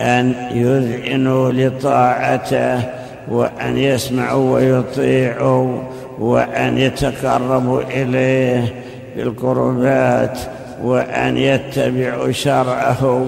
أن 0.01 0.35
يذعنوا 0.55 1.53
لطاعته 1.53 2.83
وأن 3.29 3.79
يسمعوا 3.79 4.55
ويطيعوا 4.55 5.83
وأن 6.19 6.79
يتقربوا 6.79 7.83
إليه 7.83 8.75
بالقربات 9.17 10.39
وأن 10.83 11.37
يتبعوا 11.37 12.33
شرعه 12.33 13.27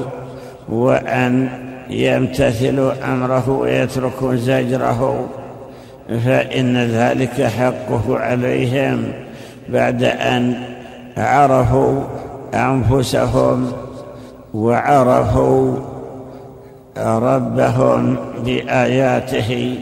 وأن 0.69 1.49
يمتثل 1.93 2.93
أمره 3.05 3.51
ويترك 3.51 4.25
زجره 4.25 5.29
فإن 6.09 6.77
ذلك 6.77 7.43
حقه 7.43 8.19
عليهم 8.19 9.13
بعد 9.69 10.03
أن 10.05 10.55
عرفوا 11.17 12.03
أنفسهم 12.55 13.73
وعرفوا 14.55 15.77
ربهم 16.99 18.17
بآياته 18.45 19.79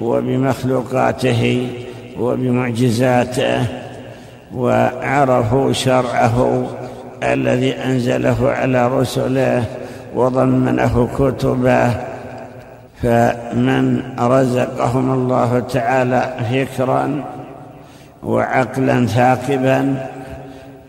وبمخلوقاته 0.00 1.68
وبمعجزاته 2.20 3.66
وعرفوا 4.54 5.72
شرعه 5.72 6.66
الذي 7.22 7.72
أنزله 7.72 8.50
على 8.50 8.88
رسله 8.88 9.64
وضمنه 10.14 11.08
كتبه 11.18 11.90
فمن 13.02 14.02
رزقهم 14.18 15.12
الله 15.12 15.60
تعالى 15.60 16.34
فكرا 16.50 17.24
وعقلا 18.22 19.06
ثاقبا 19.06 20.06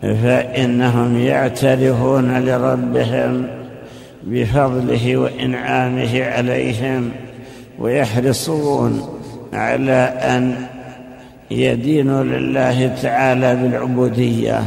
فإنهم 0.02 1.18
يعترفون 1.18 2.38
لربهم 2.38 3.46
بفضله 4.24 5.16
وإنعامه 5.16 6.24
عليهم 6.24 7.10
ويحرصون 7.78 9.02
على 9.52 10.12
أن 10.22 10.54
يدينوا 11.50 12.22
لله 12.22 12.96
تعالى 13.02 13.56
بالعبودية 13.56 14.62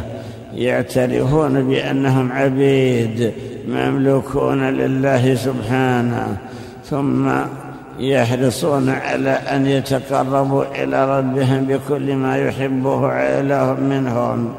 يعترفون 0.55 1.67
بأنهم 1.67 2.31
عبيد 2.31 3.31
مملوكون 3.69 4.69
لله 4.69 5.35
سبحانه 5.35 6.37
ثم 6.85 7.29
يحرصون 7.99 8.89
على 8.89 9.29
أن 9.29 9.65
يتقربوا 9.65 10.63
إلى 10.75 11.19
ربهم 11.19 11.65
بكل 11.65 12.15
ما 12.15 12.37
يحبه 12.37 13.41
لهم 13.41 13.83
منهم 13.83 14.53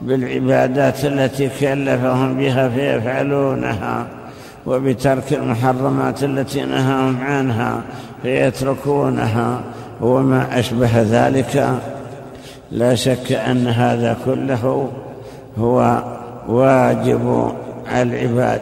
بالعبادات 0.00 1.04
التي 1.04 1.48
كلفهم 1.60 2.36
بها 2.36 2.68
فيفعلونها 2.68 4.06
وبترك 4.66 5.32
المحرمات 5.32 6.24
التي 6.24 6.64
نهاهم 6.64 7.20
عنها 7.20 7.80
فيتركونها 8.22 9.60
وما 10.00 10.58
أشبه 10.58 10.90
ذلك. 10.94 11.80
لا 12.72 12.94
شك 12.94 13.32
أن 13.32 13.66
هذا 13.66 14.16
كله 14.24 14.88
هو 15.58 16.02
واجب 16.48 17.52
العباد 17.92 18.60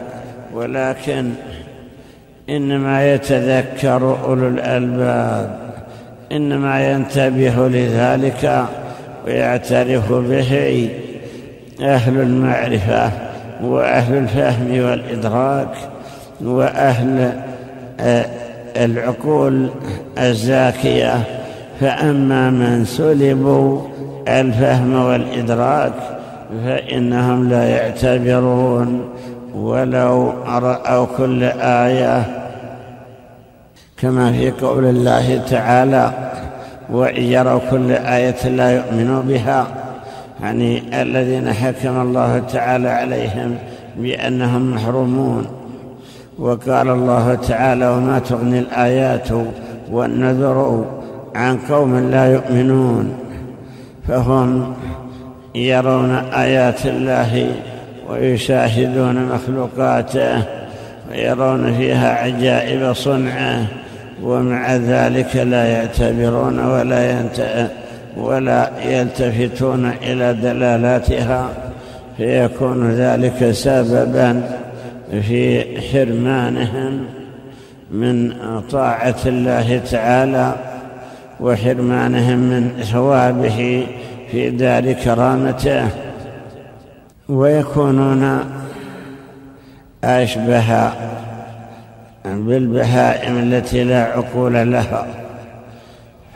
ولكن 0.53 1.31
إنما 2.49 3.13
يتذكر 3.13 4.17
أولو 4.23 4.47
الألباب 4.47 5.59
إنما 6.31 6.91
ينتبه 6.91 7.67
لذلك 7.67 8.65
ويعترف 9.25 10.11
به 10.11 10.89
أهل 11.81 12.21
المعرفة 12.21 13.11
وأهل 13.63 14.17
الفهم 14.17 14.83
والإدراك 14.83 15.75
وأهل 16.41 17.31
آه، 17.99 18.25
العقول 18.77 19.69
الزاكية. 20.17 21.23
فأما 21.79 22.49
من 22.49 22.85
سلبوا 22.85 23.81
الفهم 24.27 24.93
والإدراك 24.93 25.93
فإنهم 26.65 27.49
لا 27.49 27.63
يعتبرون 27.63 29.09
ولو 29.55 30.33
رأوا 30.47 31.05
كل 31.17 31.43
آية 31.61 32.23
كما 33.97 34.31
في 34.31 34.51
قول 34.51 34.85
الله 34.85 35.37
تعالى 35.49 36.11
وإن 36.89 37.23
يروا 37.23 37.59
كل 37.71 37.91
آية 37.91 38.47
لا 38.47 38.71
يؤمنوا 38.71 39.21
بها 39.21 39.67
يعني 40.41 41.01
الذين 41.01 41.53
حكم 41.53 42.01
الله 42.01 42.39
تعالى 42.39 42.89
عليهم 42.89 43.55
بأنهم 43.97 44.75
محرومون. 44.75 45.45
وقال 46.39 46.89
الله 46.89 47.35
تعالى 47.35 47.89
وما 47.89 48.19
تغني 48.19 48.59
الآيات 48.59 49.27
والنذر 49.91 50.85
عن 51.35 51.57
قوم 51.57 51.97
لا 51.97 52.33
يؤمنون 52.33 53.13
فهم 54.07 54.73
يرون 55.57 56.11
آيات 56.33 56.85
الله 56.85 57.51
ويشاهدون 58.09 59.25
مخلوقاته 59.25 60.43
ويرون 61.11 61.77
فيها 61.77 62.13
عجائب 62.13 62.93
صنعه 62.93 63.65
ومع 64.23 64.75
ذلك 64.75 65.35
لا 65.35 65.65
يعتبرون 65.65 66.59
ولا 66.59 67.23
ولا 68.17 68.69
يلتفتون 68.85 69.91
إلى 70.03 70.33
دلالاتها. 70.33 71.49
فيكون 72.17 72.91
ذلك 72.91 73.51
سببا 73.51 74.41
في 75.27 75.65
حرمانهم 75.91 77.05
من 77.91 78.33
طاعة 78.71 79.15
الله 79.25 79.81
تعالى 79.91 80.55
وحرمانهم 81.39 82.37
من 82.37 82.83
ثوابه 82.91 83.87
في 84.31 84.49
دار 84.49 84.93
كرامته 84.93 85.89
ويكونون 87.29 88.39
أشبه 90.03 90.91
بالبهائم 92.25 93.37
التي 93.37 93.83
لا 93.83 94.03
عقول 94.03 94.71
لها. 94.71 95.07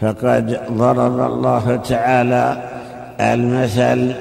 فقد 0.02 0.60
ضرب 0.72 1.20
الله 1.20 1.76
تعالى 1.76 2.58
المثل 3.20 4.14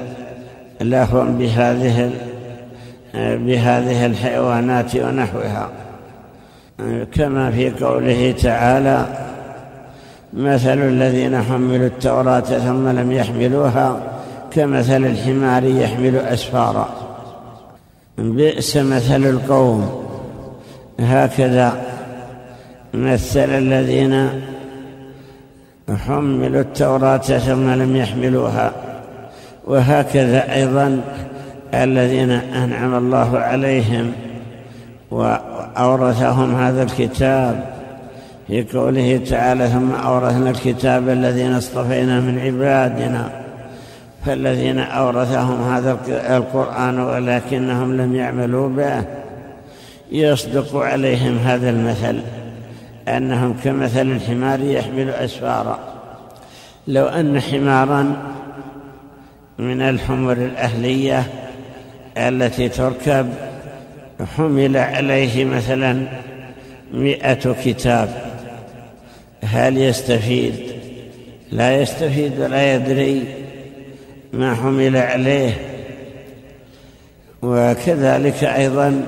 لهم 0.80 1.38
بهذه 1.38 2.10
بهذه 3.14 4.06
الحيوانات 4.06 4.96
ونحوها. 4.96 5.68
كما 7.12 7.50
في 7.50 7.70
قوله 7.70 8.34
تعالى 8.42 9.06
مثل 10.32 10.78
الذين 10.78 11.42
حملوا 11.42 11.86
التوراة 11.86 12.40
ثم 12.40 12.88
لم 12.88 13.12
يحملوها 13.12 14.00
كمثل 14.50 15.04
الحمار 15.04 15.64
يحمل 15.64 16.16
أسفارا. 16.16 16.88
بئس 18.18 18.76
مثل 18.76 19.24
القوم. 19.24 20.04
هكذا 21.00 21.82
مثل 22.94 23.50
الذين 23.50 24.28
حملوا 26.06 26.60
التوراة 26.60 27.18
ثم 27.18 27.70
لم 27.70 27.96
يحملوها. 27.96 28.72
وهكذا 29.66 30.54
أيضا 30.54 31.00
الذين 31.74 32.30
أنعم 32.30 32.94
الله 32.94 33.38
عليهم 33.38 34.12
وأورثهم 35.10 36.54
هذا 36.54 36.82
الكتاب 36.82 37.79
في 38.50 38.62
قوله 38.62 39.20
تعالى 39.30 39.68
ثم 39.68 39.92
أورثنا 39.92 40.50
الكتاب 40.50 41.08
الذين 41.08 41.52
اصطفينا 41.52 42.20
من 42.20 42.38
عبادنا 42.38 43.30
فالذين 44.26 44.78
أورثهم 44.78 45.72
هذا 45.72 45.98
القرآن 46.36 46.98
ولكنهم 46.98 47.96
لم 47.96 48.14
يعملوا 48.14 48.68
به. 48.68 49.04
يصدق 50.12 50.76
عليهم 50.76 51.38
هذا 51.38 51.70
المثل 51.70 52.20
أنهم 53.08 53.56
كمثل 53.64 54.10
الحمار 54.10 54.60
يحمل 54.60 55.10
أسفارا. 55.10 55.78
لو 56.88 57.06
أن 57.06 57.40
حمارا 57.40 58.16
من 59.58 59.82
الحمر 59.82 60.32
الأهلية 60.32 61.26
التي 62.16 62.68
تركب 62.68 63.28
حمل 64.36 64.76
عليه 64.76 65.44
مثلا 65.44 66.06
مئة 66.92 67.54
كتاب. 67.64 68.29
هل 69.52 69.78
يستفيد؟ 69.78 70.54
لا 71.52 71.82
يستفيد 71.82 72.40
ولا 72.40 72.74
يدري 72.74 73.24
ما 74.32 74.54
حمل 74.54 74.96
عليه. 74.96 75.52
وكذلك 77.42 78.44
أيضا 78.44 79.02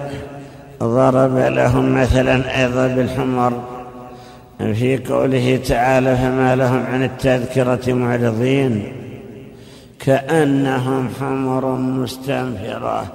ضرب 0.82 1.36
لهم 1.36 1.94
مثلا 1.94 2.60
أيضا 2.62 2.86
بالحمر. 2.86 3.62
في 4.58 4.98
قوله 4.98 5.60
تعالى 5.68 6.16
فما 6.16 6.56
لهم 6.56 6.86
عن 6.86 7.02
التذكرة 7.04 7.92
معرضين. 7.92 8.92
كأنهم 10.00 11.08
حمر 11.20 11.76
مستنفرة 11.76 13.06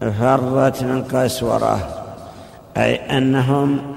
فرت 0.00 0.82
من 0.82 1.02
قسورة. 1.02 2.04
أي 2.76 2.94
أنهم 2.94 3.95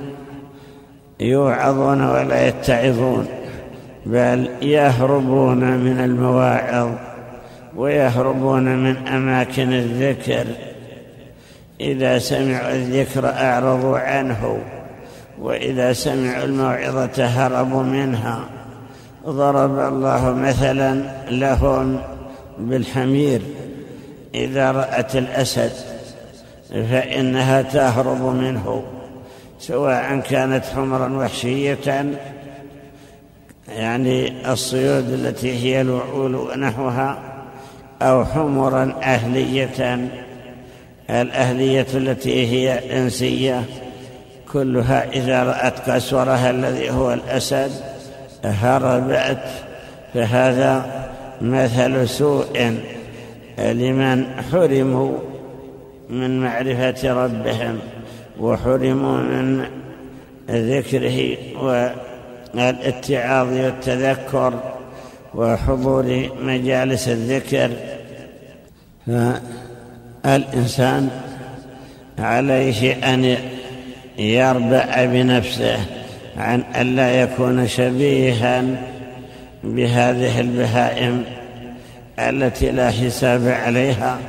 يوعظون 1.20 2.02
ولا 2.02 2.48
يتعظون 2.48 3.28
بل 4.06 4.50
يهربون 4.62 5.78
من 5.78 6.00
المواعظ 6.00 6.90
ويهربون 7.76 8.84
من 8.84 9.08
أماكن 9.08 9.74
الذكر. 9.74 10.46
إذا 11.82 12.20
سمعوا 12.20 12.72
الذكر 12.72 13.30
أعرضوا 13.30 13.98
عنه 13.98 14.58
وإذا 15.42 15.94
سمعوا 15.94 16.44
الموعظة 16.44 17.26
هربوا 17.26 17.84
منها. 17.84 18.40
ضرب 19.28 19.80
الله 19.80 20.34
مثلا 20.34 21.04
لهم 21.32 22.00
بالحمير 22.60 23.42
إذا 24.36 24.72
رأت 24.72 25.16
الأسد 25.16 25.72
فإنها 26.70 27.62
تهرب 27.62 28.22
منه. 28.22 28.84
سواء 29.60 30.20
كانت 30.20 30.66
حمرا 30.66 31.18
وحشية 31.18 32.14
يعني 33.68 34.52
الصيود 34.52 35.10
التي 35.10 35.52
هي 35.64 35.82
الوعول 35.82 36.36
ونحوها 36.36 37.20
أو 38.02 38.26
حمرا 38.26 38.96
أهلية. 39.04 40.10
الأهلية 41.10 41.88
التي 41.94 42.48
هي 42.48 42.98
إنسية 43.02 43.64
كلها 44.54 45.10
إذا 45.14 45.44
رأت 45.44 45.90
قسورها 45.90 46.50
الذي 46.50 46.90
هو 46.90 47.14
الأسد 47.14 47.72
هربت. 48.44 49.44
فهذا 50.14 50.86
مثل 51.42 52.10
سوء 52.10 52.78
لمن 53.60 54.26
حرموا 54.52 55.18
من 56.10 56.40
معرفة 56.40 57.26
ربهم. 57.26 57.80
وحرموا 58.40 59.18
من 59.18 59.66
ذكره 60.50 61.38
والاتعاظ 62.56 63.48
والتذكر 63.48 64.54
وحضور 65.36 66.30
مجالس 66.42 67.08
الذكر. 67.08 67.72
فالإنسان 70.24 71.10
عليه 72.20 72.94
أن 73.14 73.38
يربع 74.18 75.06
بنفسه 75.06 75.80
عن 76.38 76.64
ألا 76.76 77.22
يكون 77.22 77.68
شبيها 77.68 78.66
بهذه 79.64 80.40
البهائم 80.40 81.24
التي 82.20 82.72
لا 82.72 82.92
حساب 82.92 83.48
عليها. 83.48 84.20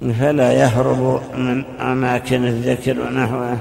فلا 0.00 0.52
يهرب 0.52 1.20
من 1.38 1.64
أماكن 1.80 2.44
الذكر 2.44 3.00
ونحوه 3.00 3.56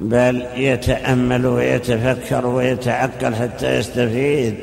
بل 0.00 0.46
يتأمل 0.56 1.46
ويتفكر 1.46 2.46
ويتعقل 2.46 3.34
حتى 3.34 3.78
يستفيد. 3.78 4.54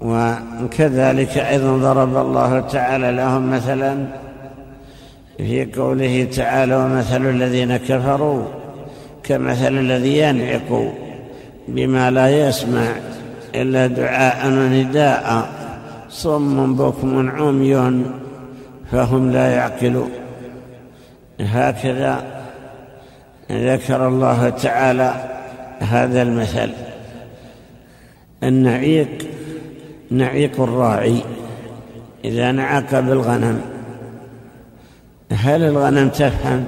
وكذلك 0.00 1.38
أيضا 1.38 1.76
ضرب 1.76 2.16
الله 2.16 2.60
تعالى 2.60 3.12
لهم 3.12 3.50
مثلا 3.50 4.06
في 5.38 5.64
قوله 5.64 6.28
تعالى 6.36 6.76
ومثل 6.76 7.30
الذين 7.30 7.76
كفروا 7.76 8.44
كمثل 9.22 9.78
الذي 9.78 10.18
ينعق 10.18 10.94
بما 11.68 12.10
لا 12.10 12.48
يسمع 12.48 12.86
إلا 13.54 13.86
دعاء 13.86 14.46
ونداء 14.46 15.48
صم 16.10 16.76
بكم 16.76 17.30
عمي 17.30 18.04
فهم 18.92 19.32
لا 19.32 19.54
يعقلون. 19.54 20.10
هكذا 21.40 22.24
ذكر 23.52 24.08
الله 24.08 24.48
تعالى 24.48 25.14
هذا 25.80 26.22
المثل. 26.22 26.72
النعيق 28.42 29.08
نعيق 30.10 30.60
الراعي. 30.60 31.22
إذا 32.24 32.52
نعق 32.52 33.00
بالغنم 33.00 33.60
هل 35.32 35.62
الغنم 35.62 36.08
تفهم؟ 36.08 36.64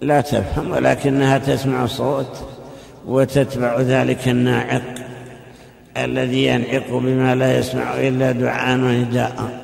لا 0.00 0.20
تفهم 0.20 0.70
ولكنها 0.70 1.38
تسمع 1.38 1.86
صوت 1.86 2.48
وتتبع 3.06 3.80
ذلك 3.80 4.28
الناعق 4.28 4.82
الذي 5.96 6.46
ينعق 6.46 6.90
بما 6.90 7.34
لا 7.34 7.58
يسمع 7.58 7.94
إلا 7.94 8.32
دعاء 8.32 8.78
ونداء. 8.78 9.61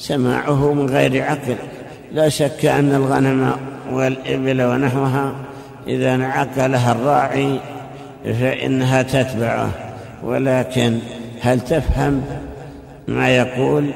سماعه 0.00 0.72
من 0.72 0.86
غير 0.90 1.22
عقل. 1.22 1.56
لا 2.12 2.28
شك 2.28 2.64
أن 2.64 2.94
الغنم 2.94 3.52
والإبل 3.92 4.62
ونحوها 4.62 5.32
إذا 5.86 6.16
نعق 6.16 6.66
لها 6.66 6.92
الراعي 6.92 7.60
فإنها 8.24 9.02
تتبعه. 9.02 9.70
ولكن 10.24 10.98
هل 11.42 11.60
تفهم 11.60 12.22
ما 13.08 13.28
يقول؟ 13.28 13.90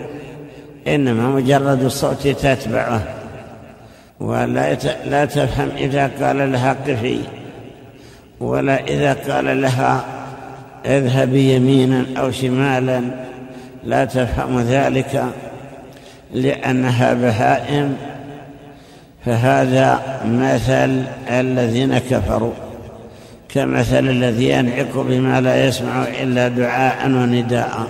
إنما 0.89 1.29
مجرد 1.29 1.83
الصوت 1.83 2.29
تتبعه. 2.29 3.03
ولا 4.21 4.75
لا 5.07 5.25
تفهم 5.25 5.69
إذا 5.77 6.11
قال 6.21 6.53
لها 6.53 6.77
قفي. 6.89 7.19
ولا 8.41 8.85
إذا 8.85 9.17
قال 9.29 9.63
لها 9.63 10.05
اذهب 10.87 11.35
يمينا 11.35 12.05
أو 12.17 12.31
شمالا. 12.31 13.03
لا 13.85 14.05
تفهم 14.05 14.61
ذلك. 14.61 15.25
لأنها 16.35 17.15
بهائم 17.15 17.97
فهذا 19.25 20.01
مثل 20.27 21.03
الذين 21.31 21.99
كفروا 21.99 22.53
كمثل 23.49 24.09
الذي 24.09 24.49
ينعق 24.49 24.97
بما 24.97 25.41
لا 25.41 25.67
يسمع 25.67 26.03
إلا 26.23 26.49
دعاء 26.49 27.07
ونداء. 27.07 27.87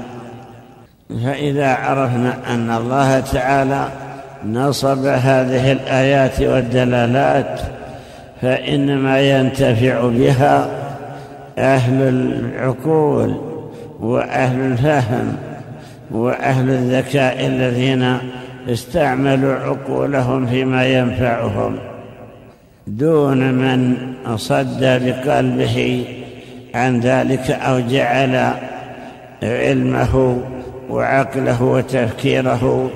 فإذا 1.24 1.74
عرفنا 1.74 2.34
أن 2.54 2.70
الله 2.70 3.20
تعالى 3.20 3.88
نصب 4.46 5.06
هذه 5.06 5.72
الآيات 5.72 6.40
والدلالات 6.40 7.60
فإنما 8.42 9.20
ينتفع 9.20 10.08
بها 10.08 10.68
أهل 11.58 12.02
العقول 12.02 13.36
وأهل 14.00 14.60
الفهم 14.60 15.36
وأهل 16.10 16.70
الذكاء 16.70 17.46
الذين 17.46 18.18
استعملوا 18.68 19.54
عقولهم 19.54 20.46
فيما 20.46 20.86
ينفعهم 20.86 21.78
دون 22.86 23.54
من 23.54 24.14
صد 24.36 24.80
بقلبه 24.80 26.06
عن 26.74 27.00
ذلك 27.00 27.50
أو 27.50 27.80
جعل 27.80 28.54
علمه 29.42 30.42
وعقله 30.90 31.62
وتفكيره 31.62 32.90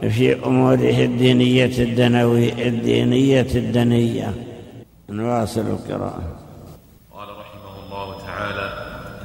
في 0.00 0.46
أموره 0.46 1.04
الدينية 1.04 1.78
الدنوي 1.78 2.68
الدينية 2.68 3.46
الدنية. 3.54 4.34
نواصل 5.08 5.60
القراءة. 5.60 6.22
قال 7.12 7.28
رحمه 7.28 7.74
الله 7.86 8.18
تعالى 8.26 8.72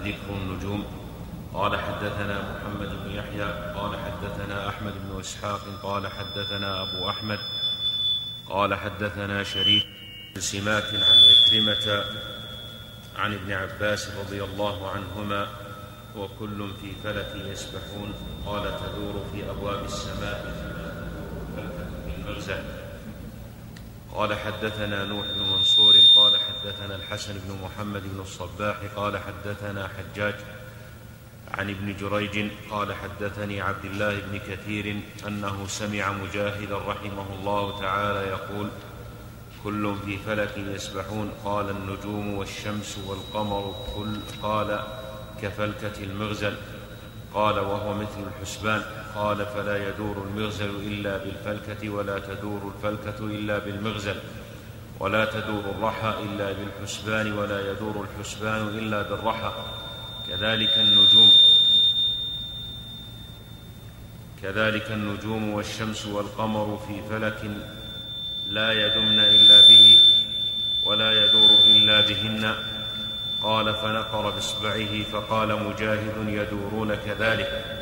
ذكر 0.05 0.29
النجوم. 0.41 0.83
قال 1.53 1.71
حدثنا 1.71 2.35
محمد 2.51 2.89
بن 2.89 3.11
يحيى 3.19 3.47
قال 3.75 3.91
حدثنا 4.05 4.69
أحمد 4.69 4.93
بن 5.03 5.08
إسحاق 5.19 5.61
قال 5.83 6.07
حدثنا 6.07 6.81
أبو 6.81 7.09
أحمد 7.09 7.39
قال 8.49 8.75
حدثنا 8.75 9.43
شريك 9.43 9.87
سماك 10.37 10.93
عن 10.93 11.17
عكرمة 11.29 12.03
عن 13.15 13.33
ابن 13.33 13.51
عباس 13.51 14.09
رضي 14.19 14.43
الله 14.43 14.89
عنهما 14.91 15.47
وكل 16.15 16.69
في 16.81 16.91
فلك 17.03 17.35
يسبحون 17.35 18.13
قال 18.45 18.63
تدور 18.63 19.25
في 19.33 19.49
أبواب 19.49 19.85
السماء 19.85 20.69
قال 24.13 24.33
حدثنا 24.33 25.05
نوح 25.05 25.25
بن 25.25 25.41
منصور 25.41 25.93
قال 26.15 26.39
حدثنا 26.39 26.95
الحسن 26.95 27.33
بن 27.33 27.57
محمد 27.63 28.03
بن 28.03 28.21
الصباح 28.21 28.77
قال 28.95 29.17
حدثنا 29.17 29.87
حجاج 29.87 30.35
عن 31.53 31.69
ابن 31.69 31.95
جريج 31.99 32.51
قال 32.71 32.93
حدثني 32.93 33.61
عبد 33.61 33.85
الله 33.85 34.19
بن 34.19 34.39
كثير 34.39 34.99
أنه 35.27 35.67
سمع 35.67 36.11
مجاهدا 36.11 36.77
رحمه 36.77 37.25
الله 37.39 37.81
تعالى 37.81 38.19
يقول 38.19 38.69
كل 39.63 39.95
في 40.05 40.17
فلك 40.17 40.57
يسبحون 40.57 41.31
قال 41.45 41.69
النجوم 41.69 42.33
والشمس 42.33 42.99
والقمر 43.07 43.75
كل 43.95 44.19
قال 44.43 44.83
كفلكة 45.41 46.03
المغزل. 46.03 46.55
قال 47.33 47.59
وهو 47.59 47.93
مثل 47.93 48.23
الحسبان. 48.27 48.81
قال 49.15 49.45
فلا 49.45 49.89
يدور 49.89 50.27
المغزل 50.27 50.69
إلا 50.69 51.17
بالفلكة 51.17 51.89
ولا 51.89 52.19
تدور 52.19 52.71
الفلكة 52.75 53.25
إلا 53.25 53.59
بالمغزل 53.59 54.15
ولا 54.99 55.25
تدور 55.25 55.63
الرحى 55.77 56.13
إلا 56.23 56.53
بالحسبان 56.53 57.33
ولا 57.33 57.71
يدور 57.71 58.05
الحسبان 58.05 58.67
إلا 58.67 59.01
بالرحى. 59.01 59.51
كذلك 60.27 60.77
النجوم 60.77 60.98
كذلك 64.41 64.91
النجوم 64.91 65.53
والشمس 65.53 66.05
والقمر 66.05 66.79
في 66.87 67.01
فلك 67.09 67.51
لا 68.49 68.71
يدمن 68.71 69.19
إلا 69.19 69.61
به 69.67 69.99
ولا 70.85 71.11
يدور 71.11 71.49
إلا 71.65 72.01
بهن. 72.01 72.53
قال 73.43 73.75
فنقر 73.75 74.29
بإصبعه 74.29 75.03
فقال 75.11 75.63
مجاهد 75.63 76.27
يدورون 76.27 76.95
كذلك. 76.95 77.79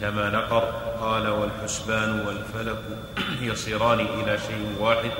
كما 0.00 0.30
نقر 0.30 0.64
قال 1.00 1.28
والحسبان 1.28 2.26
والفلك 2.26 2.78
يصيران 3.52 4.00
إلى 4.00 4.38
شيء 4.38 4.76
واحد 4.80 5.10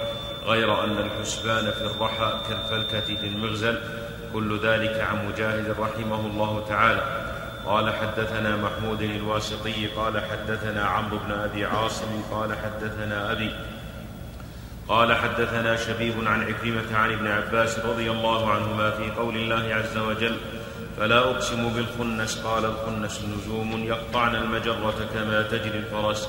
غير 0.45 0.85
أن 0.85 0.99
الحسبان 0.99 1.71
في 1.71 1.83
الرحى 1.83 2.41
كالفلكة 2.49 3.15
في 3.15 3.27
المغزل 3.27 3.79
كل 4.33 4.61
ذلك 4.63 5.01
عن 5.01 5.29
مجاهد 5.29 5.77
رحمه 5.81 6.27
الله 6.27 6.65
تعالى. 6.69 7.24
قال 7.67 7.95
حدثنا 7.95 8.57
محمود 8.57 9.03
الواسطي 9.03 9.87
قال 9.87 10.21
حدثنا 10.21 10.85
عمرو 10.85 11.19
بن 11.19 11.33
أبي 11.33 11.65
عاصم 11.65 12.23
قال 12.31 12.57
حدثنا 12.65 13.33
أبي 13.33 13.51
قال 14.89 15.15
حدثنا 15.15 15.77
شبيب 15.77 16.15
عن 16.27 16.43
عكرمة 16.43 16.97
عن 16.97 17.13
ابن 17.13 17.27
عباس 17.27 17.79
رضي 17.79 18.11
الله 18.11 18.51
عنهما 18.51 18.91
في 18.91 19.11
قول 19.11 19.37
الله 19.37 19.75
عز 19.75 19.97
وجل 19.97 20.37
فلا 20.99 21.19
أقسم 21.19 21.69
بالخنس 21.69 22.39
قال 22.39 22.65
الخنس 22.65 23.21
نجوم 23.25 23.85
يقطعن 23.85 24.35
المجرة 24.35 25.09
كما 25.15 25.43
تجري 25.43 25.79
الفرس 25.79 26.29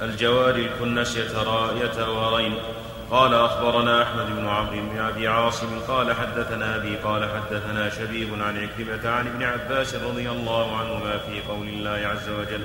الجوار 0.00 0.54
الكنس 0.54 1.16
يتوارين. 1.16 2.54
قال 3.12 3.34
أخبرنا 3.34 4.02
أحمد 4.02 4.26
بن 4.26 4.48
عمرو 4.48 4.72
بن 4.72 4.98
أبي 4.98 5.28
عاصم 5.28 5.80
قال 5.88 6.12
حدثنا 6.16 6.76
أبي 6.76 6.96
قال 6.96 7.30
حدثنا 7.30 7.90
شبيب 7.90 8.28
عن 8.42 8.58
عكرمة 8.58 9.10
عن 9.10 9.26
ابن 9.26 9.42
عباس 9.42 9.94
رضي 9.94 10.30
الله 10.30 10.76
عنهما 10.76 11.18
في 11.18 11.40
قول 11.48 11.68
الله 11.68 12.08
عز 12.08 12.28
وجل 12.28 12.62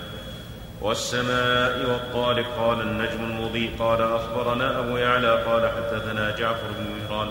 والسماء 0.81 1.89
والطارق 1.89 2.45
قال 2.57 2.81
النجم 2.81 3.23
المضيء 3.23 3.71
قال 3.79 4.01
أخبرنا 4.01 4.79
أبو 4.79 4.97
يعلى 4.97 5.43
قال 5.43 5.69
حدثنا 5.69 6.35
جعفر 6.35 6.67
بن 6.79 6.85
مهران 7.01 7.29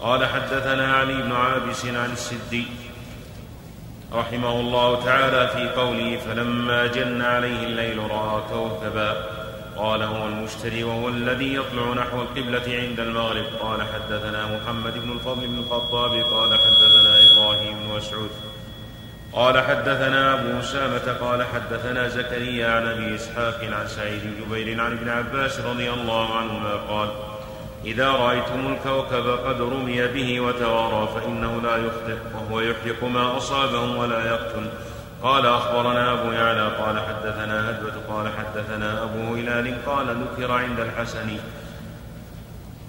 قال 0.00 0.26
حدثنا 0.26 0.96
علي 0.96 1.22
بن 1.22 1.32
عابس 1.32 1.86
عن 1.86 2.12
السدي 2.12 2.66
رحمه 4.12 4.60
الله 4.60 5.04
تعالى 5.04 5.48
في 5.48 5.80
قوله 5.80 6.16
فلما 6.16 6.86
جن 6.86 7.22
عليه 7.22 7.66
الليل 7.66 7.98
رأى 7.98 8.42
كوكبا 8.52 9.35
قال 9.78 10.02
هو 10.02 10.26
المشتري 10.26 10.84
وهو 10.84 11.08
الذي 11.08 11.54
يطلع 11.54 11.92
نحو 11.92 12.22
القبلة 12.22 12.66
عند 12.68 13.00
المغرب. 13.00 13.46
قال 13.60 13.82
حدثنا 13.82 14.46
محمد 14.56 14.94
بن 14.98 15.12
الفضل 15.12 15.46
بن 15.46 15.58
الخطاب 15.58 16.12
قال 16.12 16.58
حدثنا 16.58 17.12
إبراهيم 17.32 17.78
بن 17.78 17.96
مسعود. 17.96 18.30
قال 19.32 19.58
حدثنا 19.64 20.34
أبو 20.34 20.60
أسامة 20.60 21.12
قال 21.20 21.44
حدثنا 21.44 22.08
زكريا 22.08 22.70
عن 22.70 22.86
أبي 22.86 23.14
إسحاق 23.14 23.60
عن 23.72 23.86
سعيد 23.88 24.22
جبير 24.40 24.80
عن 24.80 24.92
ابن 24.92 25.08
عباس 25.08 25.60
رضي 25.60 25.90
الله 25.90 26.34
عنهما 26.34 26.74
قال 26.74 27.08
إذا 27.84 28.08
رأيتم 28.08 28.72
الكوكب 28.72 29.26
قد 29.46 29.60
رمي 29.60 30.06
به 30.06 30.40
وتوارى 30.40 31.08
فإنه 31.14 31.60
لا 31.62 31.76
يخطئ 31.76 32.16
وهو 32.34 32.60
يحرق 32.60 33.04
ما 33.04 33.36
أصابه 33.36 33.98
ولا 33.98 34.26
يقتل. 34.26 34.66
قال 35.22 35.46
أخبرنا 35.46 36.12
أبو 36.12 36.32
يعلى 36.32 36.68
قال 36.68 37.00
حدثنا 37.00 37.70
هدبة 37.70 37.92
قال 38.08 38.26
حدثنا 38.38 39.02
أبو 39.02 39.34
هلال 39.34 39.74
قال 39.86 40.06
ذكر 40.06 40.52
عند 40.52 40.80
الحسن 40.80 41.36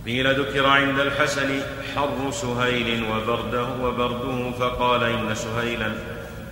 قيل 0.06 0.40
ذكر 0.40 0.66
عند 0.66 1.00
الحسن 1.00 1.60
حر 1.96 2.32
سهيل 2.32 3.04
وبرده 3.12 3.68
وبرده 3.82 4.52
فقال 4.52 5.04
إن 5.04 5.36
سهيلا 5.36 5.92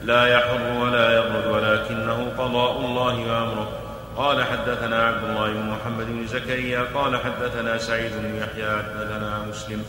لا 0.03 0.27
يحر 0.27 0.79
ولا 0.81 1.17
يبرد 1.17 1.47
ولكنه 1.47 2.31
قضاء 2.37 2.79
الله 2.79 3.19
وأمره. 3.19 3.69
قال 4.17 4.43
حدثنا 4.43 5.07
عبد 5.07 5.23
الله 5.23 5.53
بن 5.53 5.69
محمد 5.69 6.05
بن 6.05 6.27
زكريا 6.27 6.85
قال 6.93 7.17
حدثنا 7.17 7.77
سعيد 7.77 8.11
بن 8.11 8.35
يحيى 8.35 8.83
حدثنا 8.83 9.45
مسلم 9.49 9.83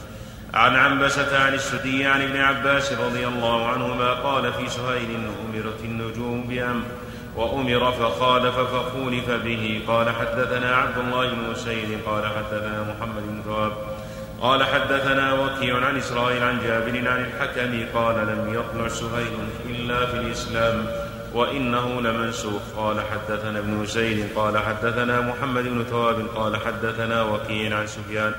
عن 0.55 0.77
عنبسة 0.77 1.39
عن 1.39 1.55
السدي 1.55 2.07
عن 2.07 2.23
ابن 2.23 2.37
عباس 2.37 2.93
رضي 2.93 3.27
الله 3.27 3.67
عنهما 3.67 4.13
قال 4.13 4.53
في 4.53 4.69
سهيل 4.69 5.09
أمرت 5.47 5.81
النجوم 5.85 6.45
بأمر 6.49 6.85
وأمر 7.37 7.93
فخالف 7.93 8.59
فخولف 8.59 9.31
به. 9.31 9.81
قال 9.89 10.11
حدثنا 10.11 10.77
عبد 10.77 10.99
الله 10.99 11.29
بن 11.29 11.55
سيد 11.55 11.99
قال 12.07 12.25
حدثنا 12.27 12.83
محمد 12.83 13.23
بن 13.23 13.43
ثواب 13.45 13.73
قال 14.41 14.65
حدثنا 14.65 15.33
وكيع 15.33 15.87
عن 15.87 15.97
إسرائيل 15.97 16.43
عن 16.43 16.59
جابر 16.65 17.09
عن 17.09 17.25
الحكم 17.25 17.99
قال 17.99 18.17
لم 18.17 18.55
يطلع 18.55 18.89
سهيل 18.89 19.39
إلا 19.69 20.07
في 20.07 20.17
الإسلام 20.17 20.87
وإنه 21.35 22.01
لمنسوخ. 22.01 22.63
قال 22.77 22.97
حدثنا 23.01 23.59
ابن 23.59 23.87
سيد 23.87 24.27
قال 24.37 24.59
حدثنا 24.59 25.21
محمد 25.21 25.65
بن 25.65 25.85
ثواب 25.91 26.27
قال 26.37 26.57
حدثنا 26.57 27.23
وكيع 27.23 27.79
عن 27.79 27.87
سفيان 27.87 28.35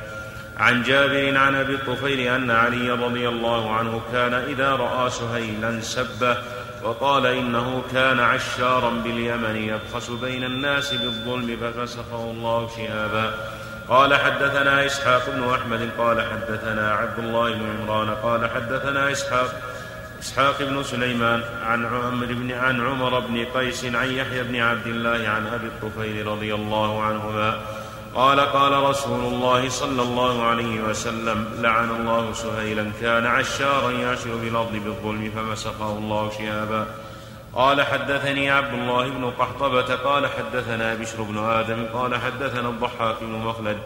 عن 0.60 0.84
جابر 0.84 1.38
عن 1.38 1.56
أبي 1.56 1.74
الطفيل 1.74 2.20
أن 2.20 2.52
علي 2.52 2.92
رضي 2.92 3.28
الله 3.30 3.72
عنه 3.74 4.02
كان 4.12 4.34
إذا 4.34 4.72
رأى 4.76 5.10
سهيلا 5.10 5.82
سبه 5.82 6.38
وقال 6.84 7.26
إنه 7.26 7.84
كان 7.94 8.20
عشارا 8.20 8.90
باليمن 8.90 9.56
يبخس 9.56 10.10
بين 10.10 10.44
الناس 10.44 10.94
بالظلم 10.94 11.58
ففسخه 11.62 12.32
الله 12.32 12.70
شهابا. 12.78 13.34
قال 13.90 14.16
حدثنا 14.16 14.86
إسحاق 14.86 15.30
بن 15.30 15.54
أحمد 15.54 15.90
قال 15.98 16.22
حدثنا 16.22 16.92
عبد 16.92 17.20
الله 17.20 17.54
بن 17.54 17.66
عمران 17.82 18.16
قال 18.16 18.50
حدثنا 18.50 19.12
إسحاق 19.12 19.62
إسحاق 20.22 20.64
بن 20.64 20.84
سليمان 20.84 21.44
عن 21.64 21.86
عمر 21.86 22.26
بن 22.26 22.52
عن 22.52 22.82
عمر 22.82 23.20
بن 23.20 23.46
قيس 23.46 23.86
عن 23.86 24.12
يحيى 24.12 24.44
بن 24.44 24.56
عبد 24.56 24.88
الله 24.88 25.30
عن 25.30 25.48
أبي 25.48 25.68
الطفيل 25.68 26.28
رضي 26.28 26.54
الله 26.54 27.04
عنهما 27.04 27.62
قال 28.18 28.40
قال 28.40 28.84
رسول 28.84 29.20
الله 29.20 29.70
صلى 29.70 30.02
الله 30.02 30.44
عليه 30.44 30.82
وسلم 30.82 31.46
لعن 31.60 31.90
الله 31.90 32.34
سهيلا 32.34 32.92
كان 33.02 33.26
عشارا 33.26 33.92
يعشر 33.92 34.36
بالارض 34.36 34.72
بالظلم 34.72 35.32
فمسخه 35.36 35.98
الله 35.98 36.32
شهابا. 36.38 36.86
قال 37.54 37.82
حدثني 37.82 38.52
عبد 38.52 38.74
الله 38.74 39.10
بن 39.10 39.32
قحطبة 39.40 39.96
قال 39.96 40.28
حدثنا 40.28 40.94
بشر 40.94 41.22
بن 41.22 41.38
آدم 41.38 41.86
قال 41.94 42.16
حدثنا 42.16 42.70
الضحاك 42.70 43.16
بن 43.22 43.32
مخلد 43.32 43.78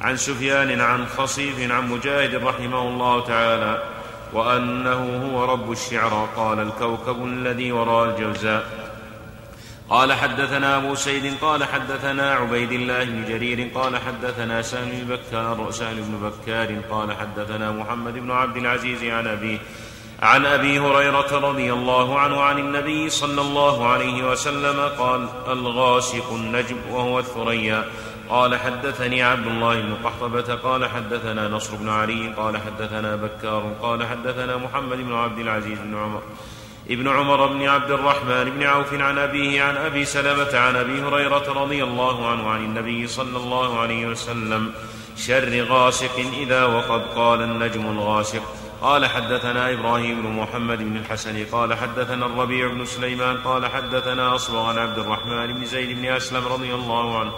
عن 0.00 0.16
سفيان 0.16 0.80
عن 0.80 1.06
خصيف 1.06 1.70
عن 1.70 1.88
مجاهد 1.88 2.34
رحمه 2.34 2.82
الله 2.82 3.20
تعالى 3.20 3.82
وأنه 4.32 5.30
هو 5.30 5.44
رب 5.44 5.72
الشعرى 5.72 6.28
قال 6.36 6.60
الكوكب 6.60 7.24
الذي 7.24 7.72
وراء 7.72 8.08
الجوزاء. 8.08 8.85
قال 9.90 10.12
حدثنا 10.12 10.76
أبو 10.76 10.94
سيد 10.94 11.34
قال 11.40 11.64
حدثنا 11.64 12.32
عبيد 12.32 12.72
الله 12.72 13.04
بن 13.04 13.24
جرير 13.24 13.70
قال 13.74 13.96
حدثنا 13.96 14.62
سهل 14.62 15.04
بن 15.04 15.16
بكار 15.16 15.70
سهل 15.70 15.96
بن 15.96 16.30
بكار 16.30 16.80
قال 16.90 17.12
حدثنا 17.12 17.72
محمد 17.72 18.14
بن 18.14 18.30
عبد 18.30 18.56
العزيز 18.56 19.04
عن 19.04 19.26
أبيه 19.26 19.58
عن 20.22 20.46
أبي 20.46 20.78
هريرة 20.78 21.38
رضي 21.38 21.72
الله 21.72 22.18
عنه 22.18 22.40
عن 22.40 22.58
النبي 22.58 23.10
صلى 23.10 23.40
الله 23.40 23.86
عليه 23.86 24.30
وسلم 24.30 24.80
قال 24.98 25.28
الغاسق 25.48 26.32
النجم 26.32 26.76
وهو 26.90 27.18
الثريا. 27.18 27.84
قال 28.28 28.56
حدثني 28.56 29.22
عبد 29.22 29.46
الله 29.46 29.80
بن 29.80 29.94
قحطبة 30.04 30.54
قال 30.54 30.88
حدثنا 30.90 31.48
نصر 31.48 31.76
بن 31.76 31.88
علي 31.88 32.34
قال 32.36 32.56
حدثنا 32.56 33.16
بكار 33.16 33.72
قال 33.82 34.06
حدثنا 34.06 34.56
محمد 34.56 34.96
بن 34.96 35.14
عبد 35.14 35.38
العزيز 35.38 35.78
بن 35.78 35.96
عمر. 35.96 36.22
ابن 36.90 37.08
عمر 37.08 37.46
بن 37.46 37.68
عبد 37.68 37.90
الرحمن 37.90 38.44
بن 38.50 38.62
عوف 38.62 38.94
عن 38.94 39.18
أبيه 39.18 39.62
عن 39.62 39.76
أبي 39.76 40.04
سلمة 40.04 40.58
عن 40.58 40.76
أبي 40.76 41.02
هريرة 41.02 41.62
رضي 41.62 41.84
الله 41.84 42.28
عنه 42.28 42.50
عن 42.50 42.64
النبي 42.64 43.06
صلى 43.06 43.36
الله 43.36 43.80
عليه 43.80 44.06
وسلم 44.06 44.72
شر 45.16 45.62
غاسق 45.62 46.18
إذا 46.38 46.64
وقد 46.64 47.02
قال 47.14 47.42
النجم 47.42 47.86
الغاسق 47.90 48.42
قال 48.82 49.06
حدثنا 49.06 49.72
إبراهيم 49.72 50.22
بن 50.22 50.28
محمد 50.28 50.78
بن 50.78 50.96
الحسن 50.96 51.44
قال 51.44 51.74
حدثنا 51.74 52.26
الربيع 52.26 52.68
بن 52.68 52.84
سليمان 52.84 53.36
قال 53.36 53.66
حدثنا 53.66 54.34
أصبغ 54.34 54.68
عن 54.68 54.78
عبد 54.78 54.98
الرحمن 54.98 55.52
بن 55.52 55.64
زيد 55.64 55.98
بن 55.98 56.04
أسلم 56.04 56.46
رضي 56.46 56.74
الله 56.74 57.18
عنه 57.18 57.32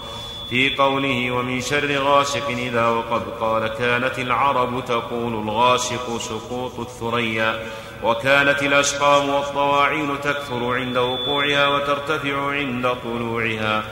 في 0.50 0.76
قوله 0.76 1.30
ومن 1.30 1.60
شر 1.60 1.98
غاسق 1.98 2.48
إذا 2.48 2.88
وقب 2.88 3.22
قال 3.40 3.68
كانت 3.68 4.18
العرب 4.18 4.84
تقول 4.84 5.34
الغاسق 5.34 6.18
سقوط 6.18 6.80
الثريا. 6.80 7.66
وكانت 8.02 8.62
الأسقام 8.62 9.28
والطواعين 9.28 10.20
تكثر 10.20 10.74
عند 10.74 10.96
وقوعها 10.96 11.68
وترتفع 11.68 12.50
عند 12.50 12.88
طلوعها. 13.04 13.82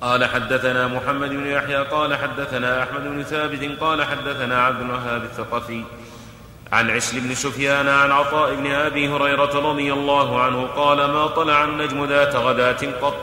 قال 0.00 0.24
حدثنا 0.24 0.88
محمد 0.88 1.30
بن 1.30 1.46
يحيى 1.46 1.76
قال 1.76 2.16
حدثنا 2.16 2.82
أحمد 2.82 3.04
بن 3.04 3.22
ثابت 3.22 3.80
قال 3.80 4.04
حدثنا 4.04 4.62
عبد 4.64 4.80
الوهاب 4.80 5.22
الثقفي 5.22 5.84
عن 6.72 6.90
عسل 6.90 7.20
بن 7.20 7.34
سفيان 7.34 7.88
عن 7.88 8.10
عطاء 8.10 8.54
بن 8.54 8.72
أبي 8.72 9.08
هريرة 9.08 9.70
رضي 9.70 9.92
الله 9.92 10.40
عنه 10.42 10.66
قال 10.66 10.96
ما 11.10 11.26
طلع 11.26 11.64
النجم 11.64 12.04
ذات 12.04 12.36
غداة 12.36 12.92
قط 13.02 13.16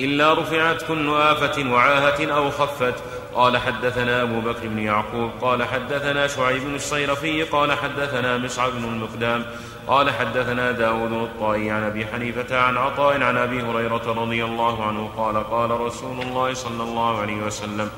إلا 0.00 0.34
رفعت 0.34 0.82
كل 0.88 1.14
آفة 1.14 1.70
وعاهة 1.70 2.32
أو 2.32 2.50
خفت 2.50 2.94
قال 3.38 3.58
حدثنا 3.58 4.22
أبو 4.22 4.40
بكر 4.40 4.68
بن 4.68 4.78
يعقوب 4.78 5.30
قال 5.40 5.64
حدثنا 5.64 6.26
شعيب 6.26 6.62
بن 6.62 6.74
الصيرفي 6.74 7.42
قال 7.42 7.72
حدثنا 7.72 8.38
مصعب 8.38 8.72
بن 8.72 8.84
المقدام 8.84 9.44
قال 9.88 10.10
حدثنا 10.10 10.72
داود 10.72 11.12
الطائي 11.12 11.70
عن 11.70 11.82
أبي 11.82 12.06
حنيفة 12.06 12.58
عن 12.58 12.76
عطاء 12.76 13.22
عن 13.22 13.36
أبي 13.36 13.62
هريرة 13.62 14.02
رضي 14.22 14.44
الله 14.44 14.84
عنه 14.84 15.10
قال 15.16 15.50
قال 15.50 15.80
رسول 15.80 16.20
الله 16.20 16.54
صلى 16.54 16.82
الله 16.82 17.20
عليه 17.20 17.36
وسلم 17.36 17.90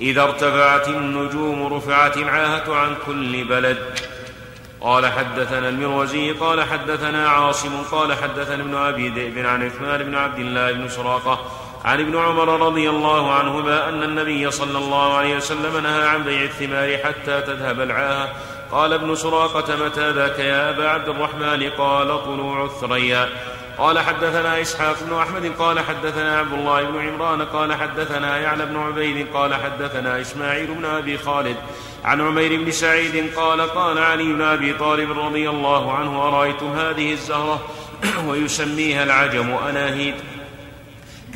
إذا 0.00 0.22
ارتفعت 0.22 0.88
النجوم 0.88 1.74
رفعت 1.74 2.16
العاهة 2.16 2.74
عن 2.76 2.94
كل 3.06 3.44
بلد. 3.44 3.78
قال 4.80 5.06
حدثنا 5.06 5.68
المروزي 5.68 6.32
قال 6.32 6.62
حدثنا 6.62 7.28
عاصم 7.28 7.82
قال 7.90 8.14
حدثنا 8.14 8.62
ابن 8.62 8.74
أبي 8.74 9.08
ذئب 9.08 9.46
عن 9.46 9.66
عثمان 9.66 10.02
بن 10.02 10.14
عبد 10.14 10.38
الله 10.38 10.72
بن 10.72 10.88
سراقة 10.88 11.63
عن 11.84 12.00
ابن 12.00 12.16
عمر 12.16 12.66
رضي 12.66 12.90
الله 12.90 13.32
عنهما 13.32 13.88
أن 13.88 14.02
النبي 14.02 14.50
صلى 14.50 14.78
الله 14.78 15.16
عليه 15.16 15.36
وسلم 15.36 15.82
نهى 15.82 16.08
عن 16.08 16.22
بيع 16.22 16.42
الثمار 16.42 16.98
حتى 16.98 17.40
تذهب 17.40 17.80
العاهة. 17.80 18.28
قال 18.72 18.92
ابن 18.92 19.14
سراقة 19.14 19.84
متى 19.84 20.10
ذاك 20.10 20.38
يا 20.38 20.70
أبا 20.70 20.88
عبد 20.88 21.08
الرحمن؟ 21.08 21.70
قال 21.70 22.24
طلوع 22.24 22.64
الثريا. 22.64 23.28
قال 23.78 23.98
حدثنا 23.98 24.60
إسحاق 24.60 24.96
بن 25.02 25.16
أحمد 25.16 25.52
قال 25.58 25.80
حدثنا 25.80 26.38
عبد 26.38 26.52
الله 26.52 26.82
بن 26.82 27.08
عمران 27.08 27.42
قال 27.42 27.74
حدثنا 27.74 28.38
يعلى 28.38 28.66
بن 28.66 28.76
عبيد 28.76 29.26
قال 29.34 29.54
حدثنا 29.54 30.20
إسماعيل 30.20 30.74
بن 30.74 30.84
أبي 30.84 31.18
خالد. 31.18 31.56
عن 32.04 32.20
عمير 32.20 32.64
بن 32.64 32.70
سعيد 32.70 33.34
قال 33.36 33.60
قال 33.60 33.98
علي 33.98 34.24
بن 34.24 34.42
أبي 34.42 34.72
طالب 34.72 35.18
رضي 35.18 35.48
الله 35.50 35.92
عنه 35.92 36.28
أرأيتم 36.28 36.72
هذه 36.72 37.12
الزهرة؟ 37.12 37.60
ويسميها 38.28 39.02
العجم 39.04 39.56
أناهيد 39.68 40.14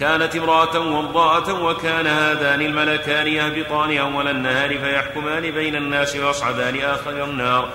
كانت 0.01 0.37
امرأة 0.37 0.79
وضاءة 0.79 1.63
وكان 1.63 2.07
هذان 2.07 2.63
الملكان 2.63 3.27
يهبطان 3.27 3.99
أول 3.99 4.29
النهار 4.29 4.79
فيحكمان 4.79 5.51
بين 5.51 5.77
الناس 5.77 6.17
ويصعدان 6.17 6.81
آخر 6.81 7.25
النار. 7.25 7.69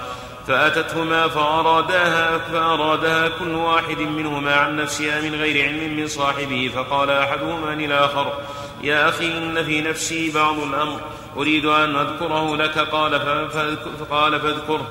فأتتهما 0.47 1.27
فأراداها 1.27 2.37
فأرادها 2.37 3.29
كل 3.39 3.55
واحد 3.55 3.97
منهما 3.97 4.55
عن 4.55 4.75
نفسها 4.75 5.21
من 5.21 5.35
غير 5.35 5.65
علم 5.65 5.97
من 5.97 6.07
صاحبه 6.07 6.71
فقال 6.75 7.09
أحدهما 7.09 7.75
للآخر 7.75 8.33
يا 8.83 9.09
أخي 9.09 9.37
إن 9.37 9.63
في 9.63 9.81
نفسي 9.81 10.31
بعض 10.31 10.59
الأمر 10.59 10.99
أريد 11.37 11.65
أن 11.65 11.95
أذكره 11.95 12.55
لك. 12.55 12.79
قال 12.79 13.21
فقال 13.99 14.39
فاذكره 14.39 14.87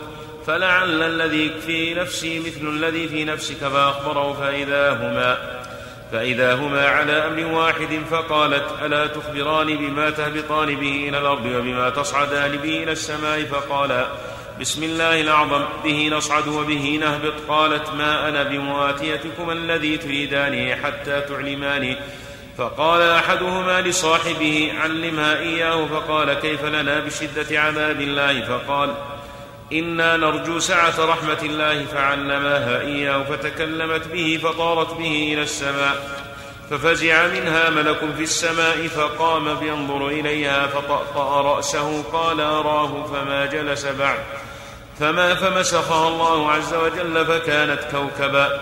فلعل 0.46 1.02
الذي 1.02 1.50
في 1.66 1.94
نفسي 1.94 2.38
مثل 2.38 2.68
الذي 2.68 3.08
في 3.08 3.24
نفسك. 3.24 3.56
فأخبره 3.56 4.32
فإذا 4.32 4.92
هما 4.92 5.61
فإذا 6.12 6.54
هما 6.54 6.86
على 6.86 7.12
أمر 7.12 7.44
واحد 7.54 8.00
فقالت 8.10 8.64
ألا 8.82 9.06
تخبران 9.06 9.76
بما 9.76 10.10
تهبطان 10.10 10.76
به 10.76 11.08
إلى 11.08 11.18
الأرض 11.18 11.46
وبما 11.46 11.90
تصعدان 11.90 12.56
به 12.56 12.82
إلى 12.82 12.92
السماء? 12.92 13.42
فقالا 13.42 14.06
بسم 14.60 14.82
الله 14.82 15.20
الأعظم 15.20 15.64
به 15.84 16.08
نصعد 16.12 16.48
وبه 16.48 16.98
نهبط. 17.00 17.34
قالت 17.48 17.90
ما 17.90 18.28
أنا 18.28 18.42
بمواتيتكما 18.42 19.52
الذي 19.52 19.96
تريدانه 19.96 20.74
حتى 20.74 21.20
تعلماني. 21.20 21.96
فقال 22.58 23.02
أحدهما 23.02 23.80
لصاحبه 23.80 24.72
علمها 24.82 25.38
إياه. 25.38 25.86
فقال 25.86 26.34
كيف 26.34 26.64
لنا 26.64 27.00
بشدة 27.00 27.60
عذاب 27.60 28.00
الله؟ 28.00 28.40
فقال 28.40 28.94
إنا 29.72 30.16
نرجو 30.16 30.58
سعة 30.58 30.94
رحمة 30.98 31.38
الله 31.42 31.84
فعلماها 31.84 32.80
إياه 32.80 33.24
فتكلمت 33.24 34.08
به 34.08 34.40
فطارت 34.42 34.94
به 34.94 35.30
إلى 35.32 35.42
السماء 35.42 36.22
ففزع 36.70 37.26
منها 37.26 37.70
ملك 37.70 37.98
في 38.16 38.22
السماء 38.22 38.88
فقام 38.88 39.48
ينظر 39.62 40.08
إليها 40.08 40.66
فطأطأ 40.66 41.40
رأسه 41.40 42.02
قال 42.12 42.40
أراه 42.40 43.06
فما 43.06 43.46
جلس 43.46 43.86
بعد 43.86 44.18
فما 44.98 45.34
فمسخها 45.34 46.08
الله 46.08 46.52
عز 46.52 46.74
وجل 46.74 47.26
فكانت 47.26 47.80
كوكبا 47.90 48.60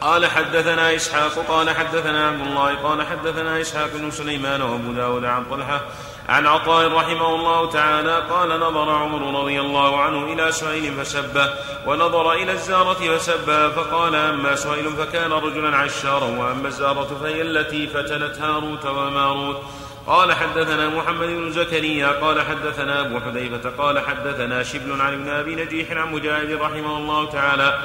قال 0.00 0.26
حدثنا 0.26 0.94
إسحاق 0.96 1.44
قال 1.48 1.70
حدثنا 1.70 2.28
عبد 2.28 2.40
الله 2.40 2.74
قال 2.74 3.06
حدثنا 3.06 3.60
إسحاق 3.60 3.90
بن 3.94 4.10
سليمان 4.10 4.62
وأبو 4.62 4.92
داود 4.92 5.24
عن 5.24 5.44
طلحة 5.44 5.80
عن 6.28 6.46
عطاء 6.46 6.92
رحمه 6.92 7.34
الله 7.34 7.70
تعالى 7.70 8.22
قال 8.30 8.60
نظر 8.60 8.90
عمر 8.90 9.40
رضي 9.40 9.60
الله 9.60 10.00
عنه 10.00 10.32
إلى 10.32 10.52
سهيل 10.52 10.92
فسبه 10.92 11.50
ونظر 11.86 12.32
إلى 12.32 12.52
الزارة 12.52 13.16
فسبها 13.16 13.68
فقال 13.68 14.14
أما 14.14 14.54
سهيل 14.54 14.90
فكان 14.90 15.32
رجلا 15.32 15.76
عشارا 15.76 16.24
وأما 16.24 16.68
الزارة 16.68 17.18
فهي 17.22 17.42
التي 17.42 17.86
فتنت 17.86 18.38
هاروت 18.38 18.86
وماروت. 18.86 19.62
قال 20.06 20.32
حدثنا 20.32 20.88
محمد 20.88 21.28
بن 21.28 21.52
زكريا 21.52 22.08
قال 22.08 22.42
حدثنا 22.42 23.00
أبو 23.00 23.20
حذيفة 23.20 23.70
قال 23.78 24.00
حدثنا 24.00 24.62
شبل 24.62 25.00
عن 25.00 25.12
ابن 25.12 25.28
أبي 25.28 25.54
نجيح 25.54 25.90
عن 25.90 26.12
مجاهد 26.12 26.52
رحمه 26.52 26.96
الله 26.96 27.30
تعالى. 27.30 27.78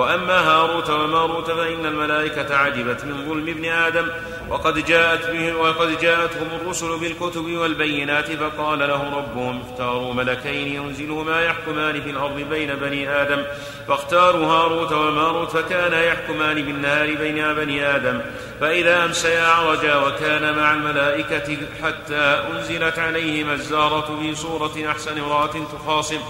وأما 0.00 0.40
هاروت 0.40 0.90
وماروت 0.90 1.50
فإن 1.50 1.86
الملائكة 1.86 2.56
عجبت 2.56 3.04
من 3.04 3.28
ظلم 3.28 3.48
ابن 3.48 3.64
آدم 3.64 4.06
وقد 4.48 4.84
جاءت 4.84 5.30
به 5.30 5.54
وقد 5.54 6.00
جاءتهم 6.00 6.48
الرسل 6.62 6.98
بالكتب 6.98 7.44
والبينات 7.44 8.32
فقال 8.32 8.78
لهم 8.78 9.14
ربهم 9.14 9.62
اختاروا 9.70 10.14
ملكين 10.14 10.74
ينزلهما 10.74 11.42
يحكمان 11.42 12.00
في 12.02 12.10
الأرض 12.10 12.36
بين 12.50 12.74
بني 12.74 13.22
آدم. 13.22 13.42
فاختاروا 13.88 14.46
هاروت 14.46 14.92
وماروت 14.92 15.50
فكانا 15.50 16.04
يحكمان 16.04 16.54
بالنهار 16.62 17.14
بين 17.14 17.54
بني 17.54 17.96
آدم. 17.96 18.20
فإذا 18.60 19.04
أمسيا 19.04 19.46
عرجا 19.46 19.96
وكان 19.96 20.56
مع 20.56 20.74
الملائكة 20.74 21.56
حتى 21.82 22.42
أنزلت 22.52 22.98
عليهما 22.98 23.52
الزارة 23.52 24.18
في 24.20 24.34
صورة 24.34 24.90
أحسن 24.90 25.18
امرأة 25.18 25.52
تخاصم. 25.72 26.20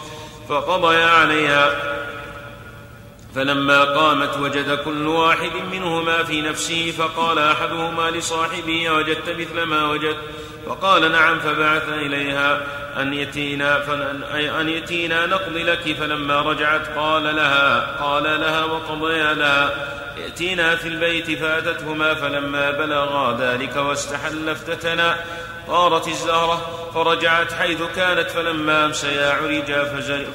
فقضيا 0.48 1.06
عليها 1.06 1.99
فلما 3.34 3.84
قامت 3.84 4.38
وجد 4.38 4.78
كل 4.84 5.06
واحد 5.06 5.50
منهما 5.72 6.22
في 6.22 6.42
نفسه 6.42 6.94
فقال 6.98 7.38
أحدهما 7.38 8.10
لصاحبه 8.10 8.90
وجدت 8.90 9.28
مثل 9.28 9.62
ما 9.62 9.90
وجدت؟ 9.90 10.18
فقال 10.66 11.12
نعم 11.12 11.38
فبعث 11.38 11.88
إليها. 11.88 12.62
أن 12.98 13.14
يتينا 13.14 13.82
أن 14.60 14.68
يتينا 14.68 15.26
نقضي 15.26 15.62
لك 15.62 15.96
فلما 16.00 16.40
رجعت 16.40 16.88
قال 16.96 17.36
لها 17.36 17.96
قال 18.00 18.40
لها 18.40 18.64
وقضيا 18.64 19.34
لها. 19.34 19.70
ائتينا 20.16 20.76
في 20.76 20.88
البيت 20.88 21.38
فأتتهما 21.38 22.14
فلما 22.14 22.70
بلغا 22.70 23.36
ذلك 23.40 23.76
واستحل 23.76 24.48
افتتنا. 24.48 25.16
طارت 25.68 26.08
الزهرة 26.08 26.90
فرجعت 26.94 27.52
حيث 27.52 27.82
كانت 27.96 28.30
فلما 28.30 28.84
أمسيا 28.84 29.32
عرجا 29.32 29.84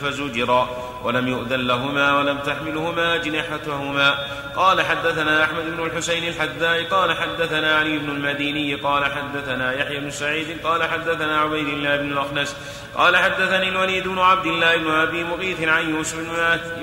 فزجرا. 0.01 0.95
ولم 1.05 1.27
يؤذن 1.27 1.67
لهما 1.67 2.17
ولم 2.17 2.37
تحملهما 2.37 3.15
أجنحتهما 3.15 4.15
قال 4.55 4.81
حدثنا 4.81 5.43
أحمد 5.43 5.77
بن 5.77 5.85
الحسين 5.85 6.27
الحداء 6.27 6.83
قال 6.83 7.17
حدثنا 7.17 7.75
علي 7.75 7.97
بن 7.97 8.09
المديني 8.09 8.75
قال 8.75 9.05
حدثنا 9.05 9.73
يحيى 9.73 9.99
بن 9.99 10.09
سعيد 10.09 10.47
قال 10.63 10.83
حدثنا 10.83 11.41
عبيد 11.41 11.67
الله 11.67 11.97
بن 11.97 12.11
الأخنس 12.11 12.54
قال 12.95 13.17
حدثني 13.17 13.69
الوليد 13.69 14.07
بن 14.07 14.19
عبد 14.19 14.45
الله 14.45 14.77
بن 14.77 14.91
أبي 14.91 15.23
مغيث 15.23 15.61
عن 15.61 15.89
يوسف 15.89 16.17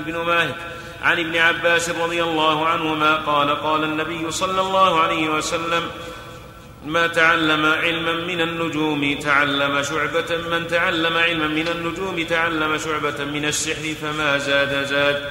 بن 0.06 0.16
ماهك 0.16 0.54
عن 1.02 1.18
ابن 1.18 1.36
عباس 1.36 1.88
رضي 1.88 2.22
الله 2.22 2.66
عنهما 2.66 3.16
قال 3.16 3.50
قال 3.50 3.84
النبي 3.84 4.30
صلى 4.30 4.60
الله 4.60 5.00
عليه 5.00 5.28
وسلم 5.28 5.82
ما 6.86 7.06
تعلم 7.06 7.66
علما 7.66 8.12
من 8.12 8.40
النجوم 8.40 9.18
تعلم 9.22 9.82
شعبة 9.82 10.36
من 10.50 10.66
تعلم 10.68 11.16
علما 11.16 11.48
من 11.48 11.68
النجوم 11.68 12.22
تعلم 12.22 12.78
شعبة 12.78 13.24
من 13.24 13.44
السحر 13.44 13.94
فما 14.02 14.38
زاد 14.38 14.86
زاد 14.86 15.30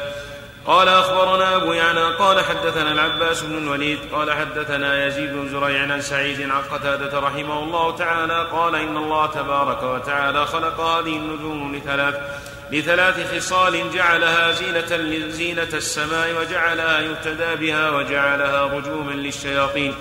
قال 0.66 0.88
أخبرنا 0.88 1.56
أبو 1.56 1.74
يعلى 1.74 2.16
قال 2.16 2.46
حدثنا 2.46 2.92
العباس 2.92 3.42
بن 3.42 3.58
الوليد 3.58 4.00
قال 4.12 4.32
حدثنا 4.32 5.06
يزيد 5.06 5.34
بن 5.34 5.50
زريع 5.50 5.82
عن 5.94 6.02
سعيد 6.02 6.42
عن 6.42 6.62
قتادة 6.72 7.20
رحمه 7.20 7.64
الله 7.64 7.96
تعالى 7.96 8.48
قال 8.52 8.76
إن 8.76 8.98
الله 8.98 9.26
تبارك 9.26 9.84
وتعالى 9.84 10.46
خلق 10.46 10.80
هذه 10.80 11.18
النجوم 11.18 11.76
لثلاث 11.76 12.16
لثلاث 12.72 13.36
خصال 13.36 13.92
جعلها 13.92 14.52
زينة 14.52 15.30
زينة 15.30 15.70
السماء 15.74 16.42
وجعلها 16.42 17.00
يهتدى 17.00 17.56
بها 17.56 17.90
وجعلها 17.90 18.66
رجوما 18.66 19.12
للشياطين. 19.12 19.96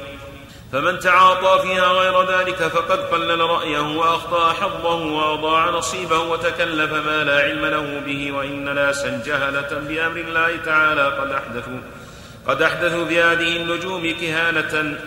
فمن 0.73 0.99
تعاطى 0.99 1.63
فيها 1.63 1.87
غير 1.87 2.23
ذلك 2.23 2.57
فقد 2.57 2.99
قلل 2.99 3.41
رأيه 3.41 3.97
وأخطأ 3.97 4.53
حظه 4.53 4.95
وأضاع 4.95 5.71
نصيبه 5.71 6.19
وتكلف 6.19 6.93
ما 6.93 7.25
لا 7.25 7.41
علم 7.41 7.67
له 7.67 8.01
به 8.07 8.33
وإن 8.33 8.75
ناسا 8.75 9.23
جهلة 9.27 9.81
بأمر 9.89 10.17
الله 10.17 10.57
تعالى 10.57 11.09
قد 11.09 11.33
أحدثوا 11.33 11.81
قد 12.47 12.63
أحدثوا 12.63 13.05
بهذه 13.05 13.57
النجوم 13.57 14.15
كهانة 14.21 14.99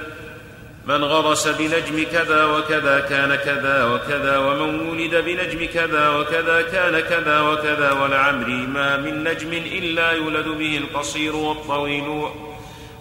من 0.86 1.04
غرس 1.04 1.48
بنجم 1.48 2.04
كذا 2.12 2.46
وكذا 2.46 3.00
كان 3.00 3.36
كذا 3.36 3.86
وكذا 3.86 4.38
ومن 4.38 4.90
ولد 4.90 5.16
بنجم 5.16 5.66
كذا 5.74 6.10
وكذا 6.10 6.62
كان 6.62 7.00
كذا 7.00 7.42
وكذا 7.42 7.92
ولعمري 7.92 8.68
ما 8.68 8.98
من 8.98 9.24
نجم 9.24 9.54
إلا 9.54 10.12
يولد 10.12 10.48
به 10.48 10.78
القصير 10.78 11.36
والطويل 11.36 12.28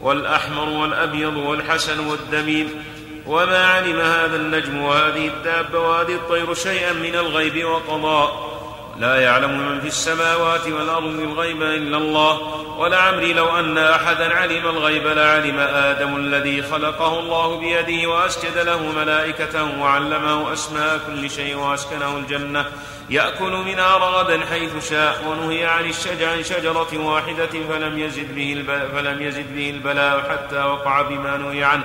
والأحمر 0.02 0.68
والأبيض 0.68 1.36
والحسن 1.36 2.06
والدميم. 2.06 2.84
وما 3.26 3.66
علم 3.66 4.00
هذا 4.00 4.36
النجم 4.36 4.82
وهذه 4.82 5.26
الدابة 5.26 5.78
وهذه 5.78 6.14
الطير 6.14 6.54
شيئا 6.54 6.92
من 6.92 7.14
الغيب 7.14 7.64
وقضاء. 7.64 8.51
لا 8.96 9.16
يعلم 9.16 9.58
من 9.58 9.80
في 9.80 9.86
السماوات 9.86 10.66
والأرض 10.66 11.20
الغيب 11.20 11.62
إلا 11.62 11.96
الله 11.96 12.40
ولعمري 12.78 13.32
لو 13.32 13.58
أن 13.58 13.78
أحدا 13.78 14.34
علم 14.34 14.66
الغيب 14.66 15.06
لعلم 15.06 15.58
آدم 15.58 16.16
الذي 16.16 16.62
خلقه 16.62 17.18
الله 17.18 17.58
بيده 17.58 18.08
وأسجد 18.08 18.58
له 18.58 18.92
ملائكته 18.92 19.80
وعلمه 19.80 20.52
أسماء 20.52 21.00
كل 21.06 21.30
شيء 21.30 21.56
وأسكنه 21.56 22.16
الجنة. 22.16 22.64
يأكل 23.10 23.52
منها 23.52 23.96
رغدا 23.96 24.46
حيث 24.46 24.90
شاء 24.90 25.24
ونهي 25.26 25.66
عن 25.66 25.84
الشجع 25.84 26.30
عن 26.30 26.42
شجرة 26.42 26.98
واحدة 26.98 27.50
فلم 27.68 27.98
يزد 27.98 28.34
به 28.34 28.64
فلم 28.92 29.22
يزد 29.22 29.54
به 29.54 29.70
البلاء 29.70 30.20
حتى 30.30 30.62
وقع 30.62 31.02
بما 31.02 31.36
نهي 31.36 31.64
عنه. 31.64 31.84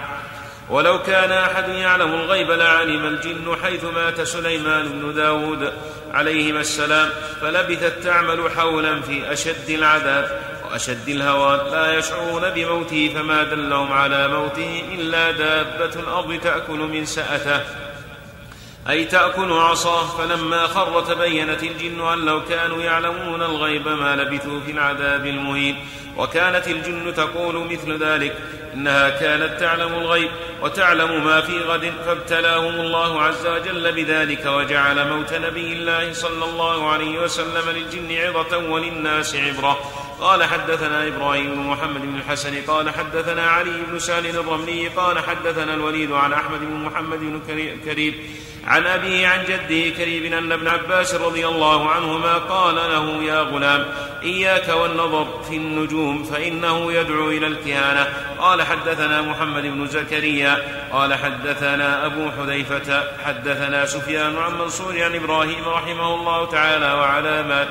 ولو 0.69 1.01
كان 1.03 1.31
أحد 1.31 1.69
يعلم 1.69 2.13
الغيب 2.13 2.51
لعلم 2.51 3.05
الجن 3.05 3.55
حيث 3.63 3.83
مات 3.83 4.21
سليمان 4.21 4.89
بن 4.89 5.13
داود 5.13 5.73
عليهما 6.13 6.59
السلام 6.59 7.09
فلبثت 7.41 8.03
تعمل 8.03 8.51
حولا 8.51 9.01
في 9.01 9.33
أشد 9.33 9.69
العذاب 9.69 10.41
وأشد 10.71 11.09
الهوان 11.09 11.71
لا 11.71 11.93
يشعرون 11.93 12.49
بموته 12.49 13.11
فما 13.15 13.43
دلهم 13.43 13.91
على 13.93 14.27
موته 14.27 14.83
إلا 14.93 15.31
دابة 15.31 15.99
الأرض 15.99 16.39
تأكل 16.39 16.77
من 16.79 17.05
سأته. 17.05 17.61
أي 18.89 19.05
تأكل 19.05 19.51
عصاه 19.51 20.17
فلما 20.17 20.67
خر 20.67 21.01
تبينت 21.01 21.63
الجن 21.63 22.01
أن 22.01 22.25
لو 22.25 22.43
كانوا 22.43 22.81
يعلمون 22.81 23.41
الغيب 23.41 23.87
ما 23.87 24.15
لبثوا 24.15 24.59
في 24.59 24.71
العذاب 24.71 25.25
المهين. 25.25 25.75
وكانت 26.17 26.67
الجن 26.67 27.13
تقول 27.13 27.55
مثل 27.71 28.03
ذلك 28.03 28.37
إنها 28.73 29.09
كانت 29.09 29.59
تعلم 29.59 29.93
الغيب 29.93 30.29
وتعلم 30.61 31.25
ما 31.25 31.41
في 31.41 31.59
غد 31.59 31.93
فابتلاهم 32.05 32.73
الله 32.73 33.21
عز 33.21 33.47
وجل 33.47 33.91
بذلك 33.91 34.45
وجعل 34.45 35.09
موت 35.09 35.33
نبي 35.33 35.73
الله 35.73 36.13
صلى 36.13 36.45
الله 36.45 36.89
عليه 36.89 37.19
وسلم 37.19 37.69
للجن 37.69 38.17
عظة 38.17 38.57
وللناس 38.57 39.35
عبرة. 39.35 39.77
قال 40.19 40.43
حدثنا 40.43 41.07
إبراهيم 41.07 41.55
بن 41.55 41.61
محمد 41.61 42.01
بن 42.01 42.15
الحسن 42.15 42.61
قال 42.67 42.89
حدثنا 42.89 43.41
علي 43.41 43.81
بن 43.91 43.99
سالم 43.99 44.39
الرملي 44.39 44.87
قال 44.87 45.19
حدثنا 45.19 45.73
الوليد 45.73 46.11
عن 46.11 46.33
أحمد 46.33 46.59
بن 46.59 46.73
محمد 46.73 47.19
بن 47.19 47.41
كريم 47.85 48.15
عن 48.67 48.87
أبيه 48.87 49.27
عن 49.27 49.43
جده 49.43 49.89
كريم 49.97 50.33
أن 50.33 50.51
ابن 50.51 50.67
عباس 50.67 51.15
رضي 51.15 51.47
الله 51.47 51.89
عنهما 51.89 52.33
قال 52.33 52.75
له 52.75 53.23
يا 53.23 53.41
غلام 53.41 53.85
إياك 54.23 54.69
والنظر 54.69 55.43
في 55.49 55.55
النجوم 55.55 56.23
فإنه 56.23 56.93
يدعو 56.93 57.29
إلى 57.29 57.47
الكهانة. 57.47 58.07
قال 58.39 58.61
حدثنا 58.61 59.21
محمد 59.21 59.63
بن 59.63 59.87
زكريا. 59.87 60.57
قال 60.91 61.13
حدثنا 61.13 62.05
أبو 62.05 62.31
حذيفة 62.31 63.03
حدثنا 63.25 63.85
سفيان 63.85 64.37
عن 64.37 64.57
منصور 64.57 65.03
عن 65.03 65.15
إبراهيم 65.15 65.67
رحمه 65.67 66.15
الله 66.15 66.45
تعالى 66.45 66.93
وعلامات 66.93 67.67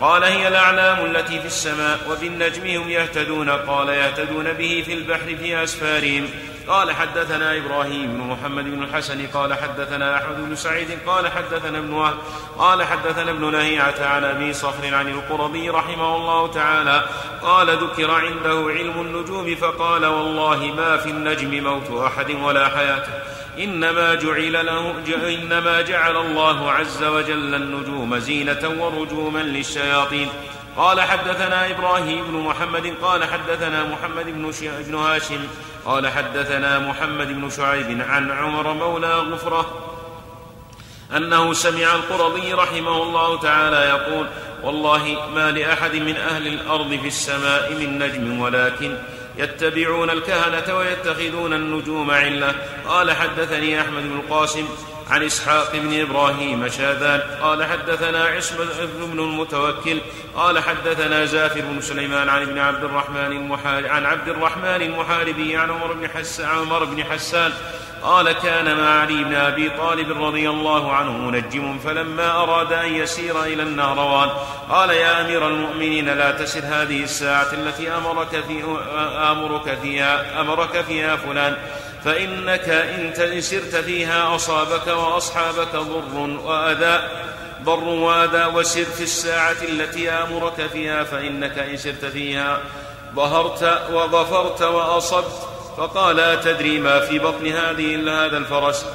قال 0.00 0.24
هي 0.24 0.48
الأعلام 0.48 1.06
التي 1.06 1.40
في 1.40 1.46
السماء 1.46 1.98
وبالنجم 2.10 2.66
هم 2.66 2.90
يهتدون. 2.90 3.50
قال 3.50 3.88
يهتدون 3.88 4.52
به 4.52 4.82
في 4.86 4.92
البحر 4.92 5.36
في 5.42 5.62
أسفارهم. 5.62 6.28
قال 6.68 6.92
حدثنا 6.92 7.56
إبراهيم 7.56 8.12
بن 8.12 8.18
محمد 8.18 8.64
بن 8.64 8.82
الحسن 8.82 9.26
قال 9.26 9.54
حدثنا 9.54 10.16
أحمد 10.16 10.48
بن 10.48 10.56
سعيد 10.56 10.98
قال 11.06 11.28
حدثنا 11.28 11.78
ابن 11.78 11.92
وهب 11.92 12.14
قال 12.58 12.84
حدثنا 12.84 13.30
ابن 13.30 13.50
لهيعة 13.50 14.06
عن 14.06 14.24
أبي 14.24 14.52
صخر 14.52 14.94
عن 14.94 15.08
القرظي 15.08 15.70
رحمه 15.70 16.16
الله 16.16 16.52
تعالى 16.52 17.02
قال 17.42 17.70
ذكر 17.70 18.10
عنده 18.10 18.70
علم 18.70 19.00
النجوم 19.00 19.54
فقال 19.54 20.06
والله 20.06 20.72
ما 20.76 20.96
في 20.96 21.10
النجم 21.10 21.64
موت 21.64 22.02
أحد 22.04 22.30
ولا 22.30 22.68
حياته 22.68 23.12
إنما 23.58 24.14
جعل 24.14 24.66
له 24.66 24.94
إنما 25.34 25.80
جعل 25.80 26.16
الله 26.16 26.72
عز 26.72 27.04
وجل 27.04 27.54
النجوم 27.54 28.18
زينة 28.18 28.74
ورجوما 28.78 29.38
للشياطين. 29.38 30.28
قال 30.76 31.00
حدثنا 31.00 31.70
إبراهيم 31.70 32.24
بن 32.24 32.38
محمد 32.38 32.94
قال 33.02 33.24
حدثنا 33.24 33.84
محمد 33.84 34.26
بن, 34.26 34.52
بن 34.88 34.94
هاشم 34.94 35.40
قال 35.84 36.08
حدثنا 36.08 36.78
محمد 36.78 37.28
بن 37.28 37.50
شعيب 37.50 38.00
عن 38.08 38.30
عمر 38.30 38.72
مولى 38.72 39.14
غفرة 39.14 39.66
أنه 41.16 41.52
سمع 41.52 41.94
القرظي 41.94 42.52
رحمه 42.52 43.02
الله 43.02 43.40
تعالى 43.40 43.76
يقول 43.76 44.26
والله 44.62 45.28
ما 45.34 45.50
لأحد 45.50 45.94
من 45.94 46.16
أهل 46.16 46.46
الأرض 46.46 46.98
في 47.02 47.06
السماء 47.06 47.74
من 47.74 47.98
نجم 47.98 48.40
ولكن 48.40 48.98
يتبعون 49.38 50.10
الكهنة 50.10 50.76
ويتخذون 50.76 51.52
النجوم 51.52 52.10
علة. 52.10 52.54
قال 52.88 53.12
حدثني 53.12 53.80
أحمد 53.80 54.02
بن 54.02 54.16
القاسم 54.16 54.68
عن 55.10 55.22
إسحاق 55.22 55.76
بن 55.76 56.00
إبراهيم 56.00 56.68
شاذان 56.68 57.20
قال 57.42 57.64
حدثنا 57.64 58.24
عصمة 58.24 58.84
بن 59.12 59.18
المتوكل 59.18 60.00
قال 60.36 60.58
حدثنا 60.58 61.24
زافر 61.24 61.60
بن 61.60 61.80
سليمان 61.80 62.28
عن 62.28 62.42
ابن 62.42 62.58
عبد 62.58 62.84
الرحمن 62.84 63.32
المحارب 63.32 63.86
عن 63.86 64.06
عبد 64.06 64.28
الرحمن 64.28 64.82
المحاربي 64.82 65.56
عن 65.56 65.70
عمر 65.70 65.92
بن 65.92 66.08
حسان 66.08 66.48
عمر 66.48 66.84
بن 66.84 67.04
حسان 67.04 67.52
قال 68.02 68.32
كان 68.32 68.76
مع 68.76 69.00
علي 69.00 69.24
بن 69.24 69.34
أبي 69.34 69.70
طالب 69.70 70.24
رضي 70.24 70.50
الله 70.50 70.92
عنه 70.92 71.12
منجم 71.12 71.78
فلما 71.78 72.30
أراد 72.30 72.72
أن 72.72 72.94
يسير 72.94 73.44
إلى 73.44 73.62
النهروان 73.62 74.28
قال 74.70 74.90
يا 74.90 75.20
أمير 75.20 75.48
المؤمنين 75.48 76.08
لا 76.08 76.30
تسر 76.30 76.60
هذه 76.64 77.02
الساعة 77.02 77.52
التي 77.52 77.90
أمرك 77.90 78.44
أمرك 79.30 79.78
فيها 79.82 80.40
أمرك 80.40 80.84
فيها 80.88 81.16
فلان 81.16 81.56
فإنك 82.06 82.68
إن 82.68 83.40
سرت 83.40 83.76
فيها 83.76 84.36
أصابك 84.36 84.86
وأصحابك 84.86 85.76
ضر 85.76 86.18
وأذى 86.44 87.08
ضر 87.64 87.84
وأذى 87.84 88.44
وسر 88.44 88.84
في 88.84 89.02
الساعة 89.02 89.56
التي 89.68 90.10
آمرك 90.10 90.66
فيها 90.72 91.04
فإنك 91.04 91.58
إن 91.58 91.76
سرت 91.76 92.04
فيها 92.04 92.60
ظهرت 93.14 93.90
وظفرت 93.92 94.62
وأصبت. 94.62 95.48
فقال 95.76 96.20
أتدري 96.20 96.78
ما 96.78 97.00
في 97.00 97.18
بطن 97.18 97.46
هذه 97.46 97.94
إلا 97.94 98.26
هذا 98.26 98.36
الفرس. 98.36 98.86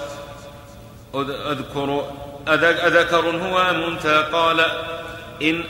أذكر 1.16 2.06
أذكر 2.88 3.30
هو 3.30 3.60
أم 3.60 3.84
أنثى 3.84 4.26
قال 4.34 4.60
إن, 5.42 5.64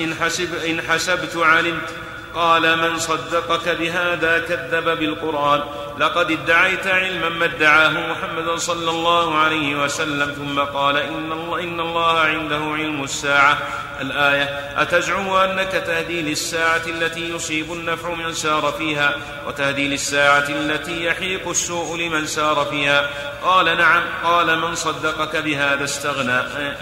إن, 0.00 0.14
حسب 0.14 0.54
إن 0.54 0.82
حسبت 0.82 1.36
علمت 1.36 1.88
قال 2.36 2.78
من 2.78 2.98
صدقك 2.98 3.68
بهذا 3.68 4.38
كذب 4.38 4.98
بالقرآن. 4.98 5.60
لقد 5.98 6.30
ادعيت 6.30 6.86
علما 6.86 7.28
ما 7.28 7.44
ادعاه 7.44 7.90
محمد 7.90 8.50
صلى 8.58 8.90
الله 8.90 9.38
عليه 9.38 9.84
وسلم 9.84 10.32
ثم 10.32 10.60
قال 10.60 10.96
إن 10.96 11.32
الله, 11.32 11.60
إن 11.60 11.80
الله 11.80 12.20
عنده 12.20 12.56
علم 12.56 13.04
الساعة. 13.04 13.58
الآية 14.00 14.72
أتزعم 14.76 15.28
أنك 15.30 15.72
تهدي 15.72 16.22
للساعة 16.22 16.82
التي 16.86 17.30
يصيب 17.30 17.72
النفع 17.72 18.14
من 18.14 18.32
سار 18.32 18.74
فيها 18.78 19.14
وتهدي 19.46 19.88
للساعة 19.88 20.48
التي 20.48 21.04
يحيق 21.04 21.48
السوء 21.48 21.96
لمن 21.96 22.26
سار 22.26 22.66
فيها. 22.70 23.10
قال 23.42 23.78
نعم 23.78 24.02
قال 24.24 24.58
من 24.58 24.74
صدقك 24.74 25.36
بهذا 25.36 25.84
استغنى 25.84 26.40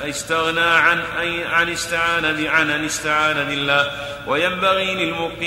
استغنى 0.09 0.61
عن 0.61 1.01
أي 1.21 1.45
عن 1.45 1.69
استعان 1.73 2.47
عن 2.47 2.71
أن 2.71 2.85
استعان 2.85 3.45
بالله. 3.45 3.91
وينبغي 4.27 4.95
للمقيم 4.95 5.44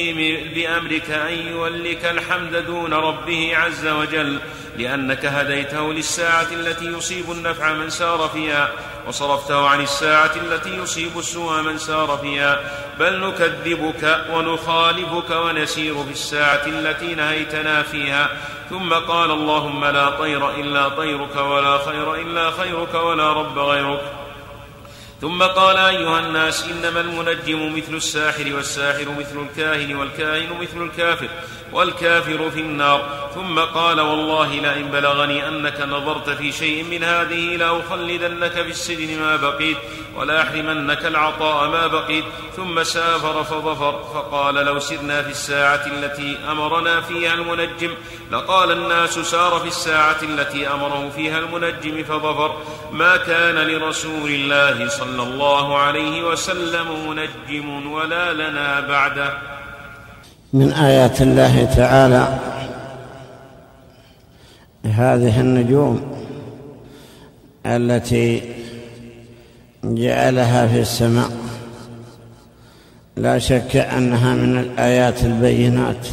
بأمرك 0.55 1.09
أن 1.09 1.33
يولك 1.33 2.05
الحمد 2.05 2.55
دون 2.55 2.93
ربه 2.93 3.57
عز 3.57 3.87
وجل 3.87 4.39
لأنك 4.77 5.25
هديته 5.25 5.93
للساعة 5.93 6.47
التي 6.51 6.85
يصيب 6.85 7.31
النفع 7.31 7.73
من 7.73 7.89
سار 7.89 8.29
فيها 8.33 8.71
وصرفته 9.07 9.67
عن 9.67 9.81
الساعة 9.81 10.31
التي 10.35 10.77
يصيب 10.77 11.17
السوء 11.17 11.61
من 11.61 11.77
سار 11.77 12.17
فيها. 12.21 12.59
بل 12.99 13.19
نكذبك 13.19 14.25
ونخالفك 14.33 15.29
ونسير 15.29 16.03
في 16.03 16.11
الساعة 16.11 16.65
التي 16.65 17.15
نهيتنا 17.15 17.83
فيها. 17.83 18.29
ثم 18.69 18.93
قال 18.93 19.31
اللهم 19.31 19.85
لا 19.85 20.09
طير 20.09 20.49
إلا 20.49 20.89
طيرك 20.89 21.35
ولا 21.35 21.77
خير 21.77 22.15
إلا 22.15 22.51
خيرك 22.51 22.93
ولا 22.93 23.33
رب 23.33 23.59
غيرك. 23.59 24.26
ثم 25.21 25.43
قال 25.43 25.77
أيها 25.77 26.19
الناس 26.19 26.65
إنما 26.65 27.01
المنجم 27.01 27.75
مثل 27.77 27.95
الساحر 27.95 28.55
والساحر 28.55 29.05
مثل 29.19 29.39
الكاهن 29.49 29.95
والكاهن 29.95 30.49
مثل 30.61 30.81
الكافر 30.83 31.29
والكافر 31.73 32.51
في 32.51 32.59
النار. 32.59 33.29
ثم 33.35 33.59
قال 33.59 34.01
والله 34.01 34.53
لئن 34.53 34.87
بلغني 34.87 35.47
أنك 35.47 35.81
نظرت 35.81 36.29
في 36.29 36.51
شيء 36.51 36.83
من 36.83 37.03
هذه 37.03 37.55
لأخلدنك 37.55 38.51
في 38.51 38.69
السجن 38.69 39.19
ما 39.19 39.35
بقيت 39.35 39.77
ولأحرمنك 40.15 41.05
العطاء 41.05 41.69
ما 41.69 41.87
بقيت. 41.87 42.23
ثم 42.55 42.83
سافر 42.83 43.43
فظفر 43.43 44.03
فقال 44.13 44.55
لو 44.55 44.79
سرنا 44.79 45.21
في 45.21 45.29
الساعة 45.29 45.85
التي 45.85 46.37
أمرنا 46.51 47.01
فيها 47.01 47.33
المنجم 47.33 47.93
لقال 48.31 48.71
الناس 48.71 49.19
سار 49.19 49.59
في 49.59 49.67
الساعة 49.67 50.17
التي 50.23 50.67
أمره 50.67 51.11
فيها 51.15 51.39
المنجم 51.39 52.03
فظفر. 52.03 52.57
ما 52.91 53.17
كان 53.17 53.55
لرسول 53.55 54.29
الله 54.29 54.89
صلى 54.89 55.06
الله 55.23 55.77
عليه 55.77 56.23
وسلم 56.31 56.87
منجم 57.09 57.91
ولا 57.91 58.33
لنا 58.33 58.87
بعده 58.87 59.29
من 60.53 60.71
آيات 60.71 61.21
الله 61.21 61.65
تعالى 61.65 62.39
هذه 64.85 65.39
النجوم 65.41 66.23
التي 67.65 68.41
جعلها 69.83 70.67
في 70.67 70.79
السماء. 70.79 71.31
لا 73.17 73.39
شك 73.39 73.75
أنها 73.75 74.33
من 74.33 74.59
الآيات 74.59 75.23
البينات 75.23 76.07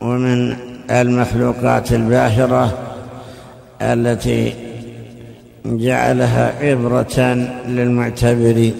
ومن 0.00 0.56
المخلوقات 0.90 1.92
الباهرة 1.92 2.78
التي 3.82 4.69
جعلها 5.64 6.54
عبرة 6.60 7.20
للمعتبرين. 7.66 8.74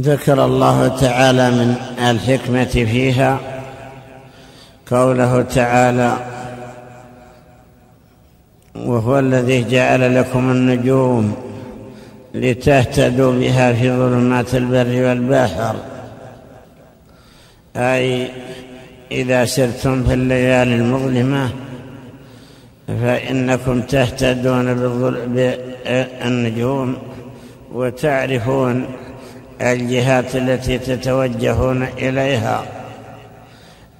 ذكر 0.00 0.44
الله 0.44 0.88
تعالى 0.88 1.50
من 1.50 1.74
الحكمة 2.10 2.64
فيها 2.64 3.38
قوله 4.90 5.42
تعالى 5.42 6.16
وهو 8.74 9.18
الذي 9.18 9.64
جعل 9.70 10.14
لكم 10.14 10.50
النجوم 10.50 11.34
لتهتدوا 12.34 13.32
بها 13.32 13.72
في 13.72 13.90
ظلمات 13.90 14.54
البر 14.54 15.08
والبحر. 15.08 15.76
أي 17.76 18.28
إذا 19.12 19.44
سرتم 19.44 20.04
في 20.04 20.14
الليالي 20.14 20.74
المظلمة 20.74 21.50
فإنكم 22.88 23.80
تهتدون 23.80 24.74
بالنجوم 25.84 26.96
وتعرفون 27.72 28.86
الجهات 29.60 30.36
التي 30.36 30.78
تتوجهون 30.78 31.82
إليها. 31.82 32.64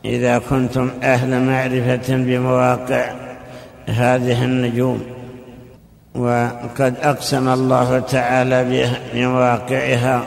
إذا 0.05 0.39
كنتم 0.39 0.91
أهل 1.03 1.43
معرفة 1.43 2.17
بمواقع 2.17 3.11
هذه 3.87 4.45
النجوم 4.45 5.03
وقد 6.15 6.95
أقسم 7.03 7.49
الله 7.49 7.99
تعالى 7.99 8.89
بمواقعها 9.15 10.27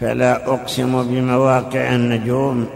فلا 0.00 0.36
أقسم 0.46 1.02
بمواقع 1.02 1.94
النجوم 1.94 2.66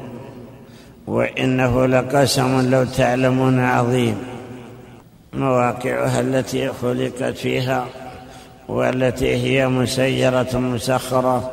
وإنه 1.07 1.87
لقسم 1.87 2.71
لو 2.71 2.85
تعلمون 2.85 3.61
عظيم. 3.61 4.30
مواقعها 5.33 6.21
التي 6.21 6.69
خلقت 6.83 7.37
فيها 7.37 7.87
والتي 8.69 9.35
هي 9.35 9.69
مسيرة 9.69 10.49
مسخرة. 10.55 11.51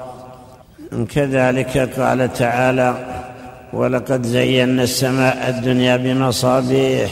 كذلك 1.15 1.77
قال 1.99 2.33
تعالى 2.33 2.95
ولقد 3.73 4.23
زينا 4.23 4.83
السماء 4.83 5.49
الدنيا 5.49 5.97
بمصابيح 5.97 7.11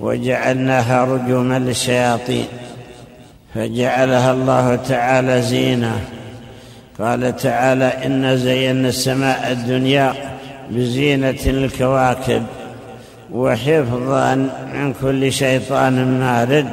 وجعلناها 0.00 1.04
رجوما 1.04 1.58
للشياطين 1.58 2.46
فجعلها 3.54 4.32
الله 4.32 4.76
تعالى 4.76 5.42
زينة. 5.42 6.00
قال 6.98 7.36
تعالى 7.36 7.84
إن 7.84 8.36
زينا 8.36 8.88
السماء 8.88 9.52
الدنيا 9.52 10.14
بزينة 10.70 11.40
الكواكب 11.46 12.46
وحفظا 13.32 14.34
من 14.74 14.94
كل 15.02 15.32
شيطان 15.32 16.20
مارد. 16.20 16.68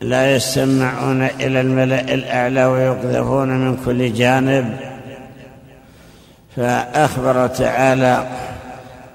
لا 0.00 0.36
يستمعون 0.36 1.22
إلى 1.22 1.60
الملأ 1.60 2.14
الأعلى 2.14 2.64
ويقذفون 2.64 3.48
من 3.48 3.76
كل 3.84 4.12
جانب. 4.12 4.76
فأخبر 6.56 7.46
تعالى 7.46 8.26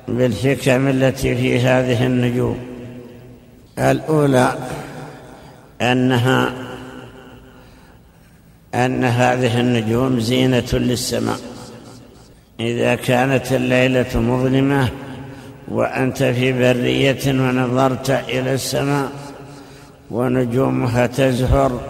بالحكم 0.08 0.88
التي 0.88 1.36
في 1.36 1.60
هذه 1.60 2.06
النجوم. 2.06 2.60
الأولى 3.80 4.54
أنها 5.82 6.52
أن 8.76 9.04
هذه 9.04 9.60
النجوم 9.60 10.20
زينة 10.20 10.74
للسماء. 10.74 11.38
إذا 12.60 12.96
كانت 12.96 13.52
الليلة 13.52 14.20
مظلمة 14.20 14.90
وأنت 15.68 16.24
في 16.24 16.54
برية 16.54 17.28
ونظرت 17.28 18.10
إلى 18.10 18.54
السماء 18.54 19.10
ونجومها 20.12 21.08
تزهر 21.08 21.82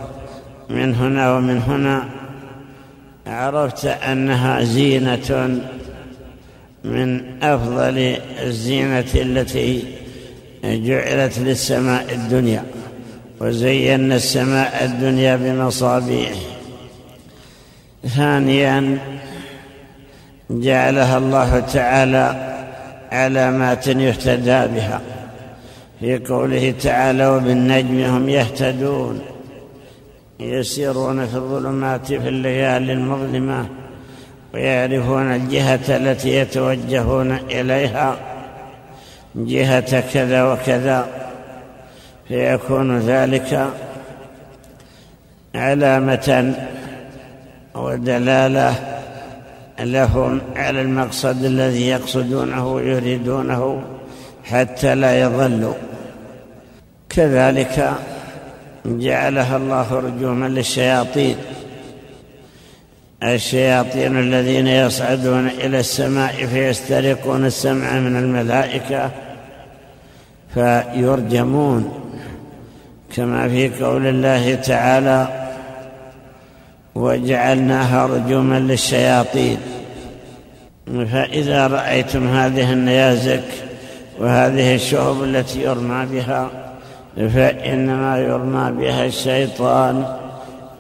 من 0.70 0.96
هنا 0.96 1.36
ومن 1.36 1.58
هنا. 1.58 2.10
عرفت 3.28 3.86
أنها 3.86 4.64
زينة 4.64 5.60
من 6.84 7.24
أفضل 7.44 8.18
الزينة 8.44 9.06
التي 9.16 9.84
جعلت 10.64 11.40
للسماء 11.40 12.14
الدنيا 12.14 12.64
وزينا 13.40 14.16
السماء 14.16 14.86
الدنيا 14.86 15.36
بمصابيح. 15.36 16.32
ثانيا 18.16 18.98
جعلها 20.50 21.18
الله 21.18 21.60
تعالى 21.60 22.47
علامات 23.12 23.88
يهتدى 23.88 24.68
بها. 24.76 25.02
في 26.00 26.18
قوله 26.18 26.74
تعالى 26.82 27.28
وبالنجم 27.28 28.04
هم 28.04 28.30
يهتدون. 28.30 29.22
يسيرون 30.40 31.28
في 31.28 31.36
الظلمات 31.36 32.08
في 32.08 32.30
الليالي 32.30 32.94
المظلمة 32.94 33.66
ويعرفون 34.54 35.36
الجهة 35.36 35.98
التي 35.98 36.30
يتوجهون 36.30 37.32
إليها. 37.32 38.18
جهة 39.36 40.04
كذا 40.14 40.44
وكذا. 40.44 41.08
فيكون 42.28 43.00
ذلك 43.00 43.68
علامة 45.56 46.54
ودلالة 47.76 48.97
لهم 49.80 50.42
على 50.56 50.82
المقصد 50.82 51.44
الذي 51.46 51.88
يقصدونه 51.88 52.74
ويريدونه 52.74 53.84
حتى 54.44 54.96
لا 54.96 55.22
يضلوا. 55.22 55.74
كذلك 57.10 57.92
جعلها 58.86 59.58
الله 59.58 59.94
رجوما 59.94 60.46
للشياطين. 60.48 61.36
الشياطين 63.24 64.20
الذين 64.20 64.68
يصعدون 64.68 65.48
إلى 65.48 65.80
السماء 65.80 66.46
فيسترقون 66.46 67.46
السمع 67.46 68.00
من 68.00 68.16
الملائكة 68.16 69.12
فيرجمون. 70.54 71.92
كما 73.16 73.50
في 73.50 73.70
قول 73.84 74.08
الله 74.08 74.56
تعالى 74.56 75.47
وجعلناها 76.98 78.06
رجوما 78.06 78.60
للشياطين. 78.60 79.58
فإذا 81.12 81.68
رأيتم 81.68 82.28
هذه 82.28 82.74
النيازك 82.74 83.44
وهذه 84.20 84.76
الشعوب 84.76 85.24
التي 85.24 85.62
يرمى 85.62 86.06
بها 86.12 86.50
فإنما 87.18 88.20
يرمى 88.20 88.72
بها 88.72 89.06
الشيطان 89.06 90.06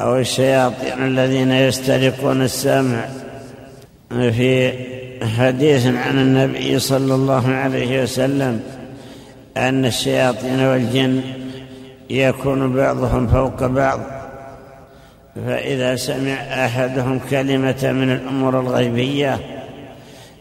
أو 0.01 0.15
الشياطين 0.17 1.05
الذين 1.05 1.51
يسترقون 1.51 2.41
السمع. 2.41 3.05
في 4.09 4.73
حديث 5.37 5.85
عن 5.87 6.19
النبي 6.19 6.79
صلى 6.79 7.15
الله 7.15 7.47
عليه 7.47 8.03
وسلم 8.03 8.59
أن 9.57 9.85
الشياطين 9.85 10.59
والجن 10.59 11.21
يكون 12.09 12.73
بعضهم 12.73 13.27
فوق 13.27 13.65
بعض. 13.65 14.16
فإذا 15.45 15.95
سمع 15.95 16.33
أحدهم 16.65 17.19
كلمة 17.19 17.91
من 17.91 18.11
الأمور 18.11 18.59
الغيبية 18.59 19.39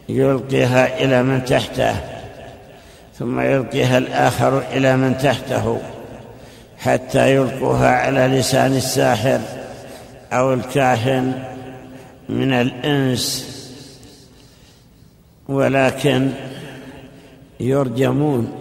يلقيها 0.09 1.03
إلى 1.03 1.23
من 1.23 1.45
تحته 1.45 1.95
ثم 3.19 3.39
يلقيها 3.39 3.97
الآخر 3.97 4.63
إلى 4.73 4.97
من 4.97 5.17
تحته 5.17 5.79
حتى 6.77 7.35
يلقوها 7.35 7.89
على 7.89 8.39
لسان 8.39 8.75
الساحر 8.75 9.39
أو 10.33 10.53
الكاهن 10.53 11.43
من 12.29 12.53
الإنس. 12.53 13.57
ولكن 15.49 16.31
يرجمون 17.59 18.51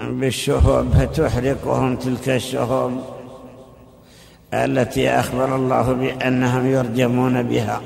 بالشهوب 0.00 0.94
فتحرقهم 0.94 1.96
تلك 1.96 2.28
الشهوب 2.28 3.15
التي 4.64 5.10
أخبر 5.10 5.56
الله 5.56 5.92
بأنهم 5.92 6.70
يرجمون 6.70 7.42
بها 7.42 7.80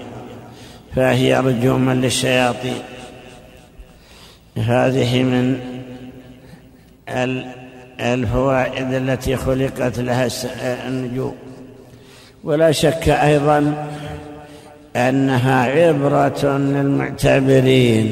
فهي 0.96 1.40
رجوما 1.40 1.92
للشياطين. 1.92 2.82
هذه 4.56 5.22
من 5.22 5.60
الفوائد 8.00 8.92
التي 8.92 9.36
خلقت 9.36 9.98
لها 9.98 10.28
النجوم. 10.88 11.34
ولا 12.44 12.72
شك 12.72 13.08
أيضا 13.08 13.88
أنها 14.96 15.62
عبرة 15.64 16.58
للمعتبرين 16.58 18.10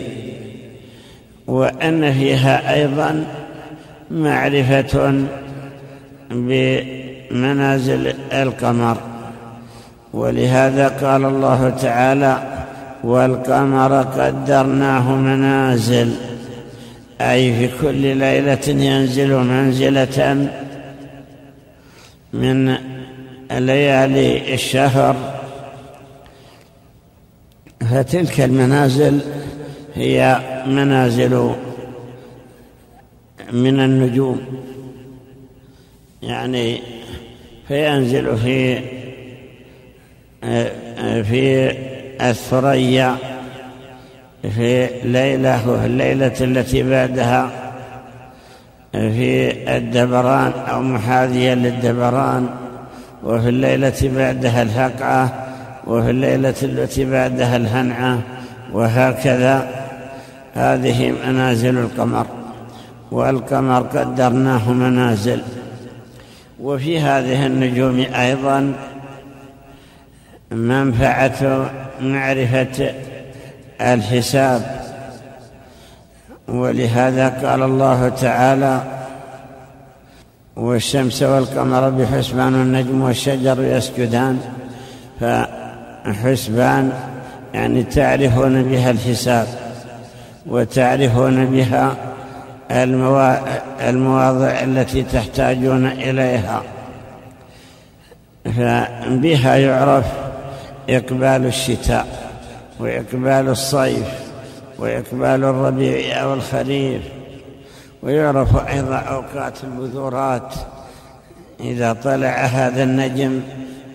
وأن 1.47 2.13
فيها 2.13 2.75
أيضا 2.75 3.27
معرفة 4.11 5.25
بمنازل 7.31 8.15
القمر. 8.33 8.99
ولهذا 10.13 10.89
قال 10.89 11.25
الله 11.25 11.71
تعالى 11.71 12.65
والقمر 13.05 14.03
قدرناه 14.03 15.15
منازل. 15.15 16.15
أي 17.21 17.69
في 17.69 17.79
كل 17.83 18.17
ليلة 18.17 18.69
ينزل 18.69 19.35
منزلة 19.35 20.49
من 22.33 22.77
ليالي 23.51 24.55
الشهر. 24.55 25.17
فتلك 27.91 28.41
المنازل 28.41 29.21
هي 29.95 30.41
منازل 30.67 31.55
من 33.53 33.81
النجوم. 33.81 34.41
يعني 36.23 36.81
فينزل 37.69 38.37
في 38.37 38.81
في 41.23 41.73
الثريا 42.21 43.17
في 44.43 44.89
ليلة 45.05 45.71
وفي 45.71 45.87
الليلة 45.87 46.33
التي 46.41 46.83
بعدها 46.83 47.51
في 48.93 49.53
الدبران 49.77 50.53
أو 50.53 50.83
محاذيا 50.83 51.55
للدبران 51.55 52.49
وفي 53.25 53.49
الليلة 53.49 54.11
بعدها 54.17 54.63
الهقعة 54.63 55.47
وفي 55.87 56.11
الليلة 56.11 56.55
التي 56.63 57.05
بعدها 57.11 57.57
الهنعة 57.57 58.19
وهكذا. 58.73 59.69
هذه 60.55 61.15
منازل 61.27 61.79
القمر 61.79 62.27
والقمر 63.11 63.83
قدرناه 63.83 64.73
منازل. 64.73 65.43
وفي 66.63 67.01
هذه 67.01 67.47
النجوم 67.47 68.07
أيضا 68.15 68.75
منفعة 70.51 71.71
معرفة 72.01 72.95
الحساب. 73.81 74.81
ولهذا 76.49 77.29
قال 77.29 77.63
الله 77.63 78.09
تعالى 78.09 78.83
والشمس 80.57 81.23
والقمر 81.23 81.91
بحسبان 81.91 82.55
النجم 82.55 83.01
والشجر 83.01 83.63
يسجدان. 83.63 84.41
فحسبان 85.21 86.93
يعني 87.55 87.83
تعرفون 87.83 88.63
بها 88.63 88.91
الحساب 88.91 89.47
وتعرفون 90.47 91.47
بها 91.47 91.97
المواضع 92.71 94.51
التي 94.63 95.03
تحتاجون 95.03 95.87
إليها. 95.87 96.63
فبها 98.45 99.57
يعرف 99.57 100.05
إقبال 100.89 101.47
الشتاء 101.47 102.07
وإقبال 102.81 103.49
الصيف 103.49 104.09
وإقبال 104.79 105.45
الربيع 105.45 106.23
أو 106.23 106.35
الخريف 106.35 107.03
ويعرف 108.03 108.69
أيضا 108.69 108.97
أوقات 108.97 109.65
البذورات. 109.65 110.55
إذا 111.61 111.93
طلع 111.93 112.31
هذا 112.31 112.83
النجم 112.83 113.41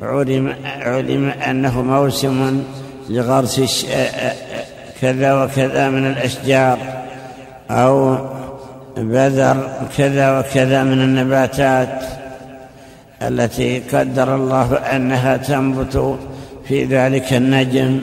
علم, 0.01 0.55
علم 0.65 1.29
أنه 1.29 1.81
موسم 1.81 2.63
لغرس 3.09 3.85
كذا 5.01 5.43
وكذا 5.43 5.89
من 5.89 6.07
الأشجار 6.07 6.77
أو 7.71 8.17
بذر 8.97 9.87
كذا 9.97 10.39
وكذا 10.39 10.83
من 10.83 11.01
النباتات 11.01 12.03
التي 13.21 13.79
قدر 13.79 14.35
الله 14.35 14.75
أنها 14.75 15.37
تنبت 15.37 16.19
في 16.67 16.83
ذلك 16.83 17.33
النجم 17.33 17.99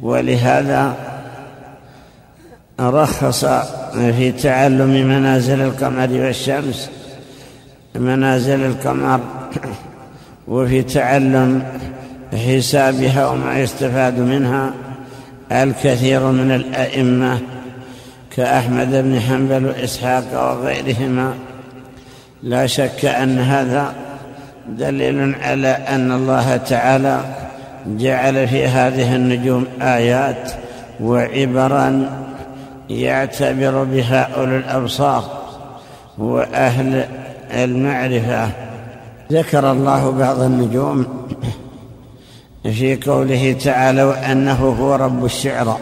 ولهذا 0.00 0.94
رخص 2.80 3.44
في 3.92 4.32
تعلم 4.32 5.08
منازل 5.08 5.60
القمر 5.60 6.08
والشمس 6.10 6.90
منازل 7.94 8.64
القمر 8.64 9.20
وفي 10.48 10.82
تعلم 10.82 11.62
حسابها 12.32 13.26
وما 13.26 13.58
يستفاد 13.58 14.18
منها 14.18 14.72
الكثير 15.52 16.20
من 16.20 16.50
الأئمة 16.50 17.38
كأحمد 18.36 18.90
بن 18.90 19.20
حنبل 19.20 19.66
وإسحاق 19.66 20.24
وغيرهما 20.32 21.34
لا 22.42 22.66
شك 22.66 23.04
أن 23.04 23.38
هذا 23.38 23.94
دليل 24.68 25.34
على 25.42 25.68
أن 25.68 26.12
الله 26.12 26.56
تعالى 26.56 27.20
جعل 27.86 28.48
في 28.48 28.66
هذه 28.66 29.16
النجوم 29.16 29.66
آيات 29.82 30.52
وعبرا 31.00 32.10
يعتبر 32.90 33.84
بها 33.84 34.22
أولو 34.22 34.56
الأبصار 34.56 35.24
وأهل 36.18 37.08
المعرفة. 37.52 38.48
ذكر 39.32 39.72
الله 39.72 40.10
بعض 40.10 40.40
النجوم 40.40 41.06
في 42.62 42.96
قوله 42.96 43.56
تعالى 43.64 44.02
وأنه 44.02 44.76
هو 44.80 44.94
رب 44.94 45.24
الشعرى. 45.24 45.76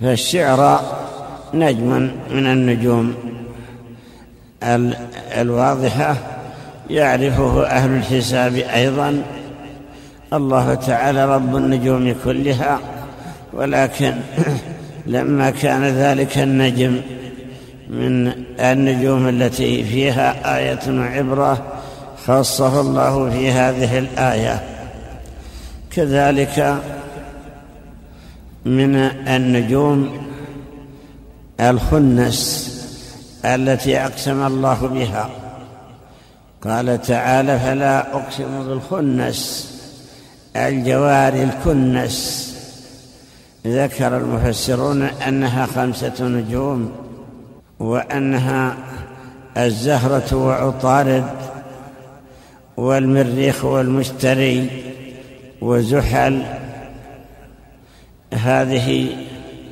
فالشعرى 0.00 0.80
نجم 1.54 2.10
من 2.30 2.46
النجوم. 2.46 3.14
الواضحة 5.40 6.16
يعرفه 6.90 7.66
أهل 7.66 7.90
الحساب 7.90 8.54
أيضا. 8.54 9.22
الله 10.32 10.74
تعالى 10.74 11.34
رب 11.34 11.56
النجوم 11.56 12.14
كلها 12.24 12.78
ولكن 13.52 14.14
لما 15.06 15.50
كان 15.50 15.84
ذلك 15.84 16.38
النجم 16.38 17.00
من 17.90 18.32
النجوم 18.60 19.28
التي 19.28 19.84
فيها 19.84 20.56
آية 20.58 20.80
وعبرة 20.88 21.62
خصه 22.26 22.80
الله 22.80 23.30
في 23.30 23.50
هذه 23.50 23.98
الآية. 23.98 24.62
كذلك 25.96 26.80
من 28.64 28.94
النجوم 29.28 30.26
الخنس 31.60 32.70
التي 33.44 33.98
أقسم 33.98 34.46
الله 34.46 34.86
بها. 34.86 35.30
قال 36.64 37.02
تعالى 37.02 37.58
فلا 37.58 38.14
أقسم 38.14 38.68
بالخنس 38.68 39.70
الجوار 40.56 41.32
الكنس. 41.32 42.50
ذكر 43.66 44.16
المفسرون 44.16 45.02
أنها 45.02 45.66
خمسة 45.66 46.28
نجوم 46.28 46.92
وأنها 47.80 48.76
الزهرة 49.56 50.36
وعطارد 50.36 51.24
والمريخ 52.76 53.64
والمشتري 53.64 54.70
وزحل 55.60 56.42
هذه 58.34 59.16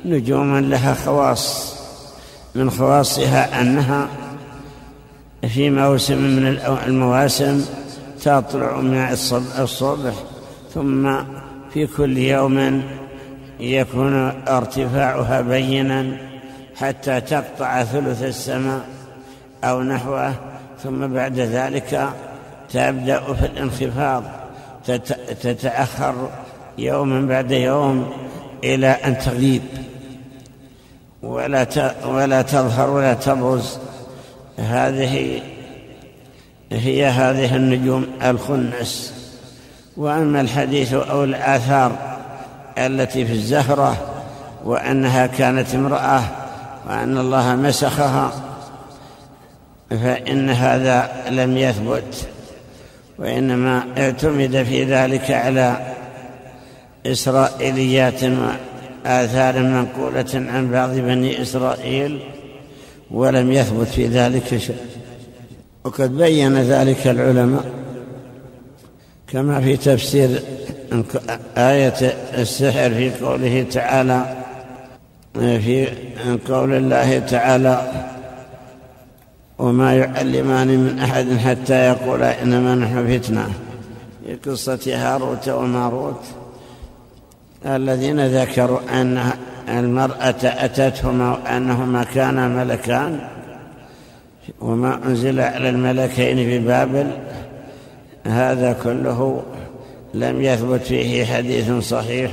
نجوم 0.05 0.57
لها 0.57 0.93
خواص 0.93 1.75
من 2.55 2.71
خواصها 2.71 3.61
أنها 3.61 4.07
في 5.47 5.69
موسم 5.69 6.17
من 6.17 6.59
المواسم 6.87 7.65
تطلع 8.21 8.81
مع 8.81 9.11
الصبح 9.59 10.13
ثم 10.73 11.15
في 11.73 11.87
كل 11.87 12.17
يوم 12.17 12.83
يكون 13.59 14.13
ارتفاعها 14.47 15.41
بينا 15.41 16.17
حتى 16.75 17.21
تقطع 17.21 17.83
ثلث 17.83 18.23
السماء 18.23 18.81
أو 19.63 19.83
نحوه 19.83 20.33
ثم 20.83 21.07
بعد 21.07 21.39
ذلك 21.39 22.09
تبدأ 22.69 23.33
في 23.33 23.45
الانخفاض 23.45 24.23
تتأخر 25.41 26.29
يوما 26.77 27.21
بعد 27.21 27.51
يوم 27.51 28.11
إلى 28.63 28.87
أن 28.87 29.17
تغيب 29.17 29.61
ولا 31.23 31.67
ولا 32.05 32.41
تظهر 32.41 32.89
ولا 32.89 33.13
تبرز. 33.13 33.77
هذه 34.57 35.41
هي 36.71 37.05
هذه 37.05 37.55
النجوم 37.55 38.07
الخنس. 38.23 39.13
وأما 39.97 40.41
الحديث 40.41 40.93
أو 40.93 41.23
الآثار 41.23 41.91
التي 42.77 43.25
في 43.25 43.33
الزهرة 43.33 43.97
وأنها 44.65 45.27
كانت 45.27 45.75
امرأة 45.75 46.21
وأن 46.87 47.17
الله 47.17 47.55
مسخها 47.55 48.31
فإن 49.89 50.49
هذا 50.49 51.09
لم 51.29 51.57
يثبت 51.57 52.27
وإنما 53.17 53.83
اعتمد 53.97 54.63
في 54.63 54.83
ذلك 54.83 55.31
على 55.31 55.88
إسرائيليات 57.05 58.23
وآثار 58.23 59.59
منقولة 59.59 60.25
عن 60.33 60.71
بعض 60.71 60.89
بني 60.89 61.41
إسرائيل 61.41 62.19
ولم 63.11 63.51
يثبت 63.51 63.87
في 63.87 64.07
ذلك 64.07 64.57
شيء. 64.57 64.75
وقد 65.83 66.17
بين 66.17 66.57
ذلك 66.57 67.07
العلماء 67.07 67.65
كما 69.27 69.61
في 69.61 69.77
تفسير 69.77 70.41
آية 71.57 72.13
السحر 72.37 72.89
في 72.89 73.11
قوله 73.25 73.65
تعالى 73.71 74.35
في 75.33 75.87
قول 76.47 76.73
الله 76.73 77.19
تعالى 77.19 77.91
وما 79.59 79.95
يعلمان 79.95 80.67
من 80.67 80.99
أحد 80.99 81.37
حتى 81.37 81.73
يقول 81.73 82.23
إنما 82.23 82.75
نحن 82.75 83.19
فتنة. 83.19 83.49
في 84.25 84.49
قصة 84.49 84.79
هاروت 84.87 85.49
وماروت. 85.49 86.23
الذين 87.65 88.27
ذكروا 88.27 88.79
أن 89.01 89.31
المرأة 89.69 90.35
أتتهما 90.43 91.31
وأنهما 91.31 92.03
كانا 92.03 92.47
ملكان 92.47 93.19
وما 94.61 94.99
أنزل 95.05 95.39
على 95.39 95.69
الملكين 95.69 96.35
في 96.35 96.59
بابل 96.59 97.07
هذا 98.25 98.75
كله 98.83 99.43
لم 100.13 100.41
يثبت 100.41 100.81
فيه 100.81 101.25
حديث 101.25 101.71
صحيح 101.71 102.31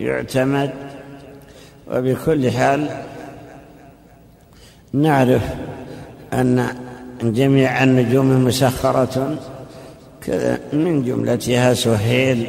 يعتمد. 0.00 0.70
وبكل 1.90 2.50
حال 2.50 2.88
نعرف 4.92 5.42
أن 6.32 6.68
جميع 7.22 7.84
النجوم 7.84 8.44
مسخرة 8.44 9.36
من 10.72 11.04
جملتها 11.04 11.74
سهيل. 11.74 12.46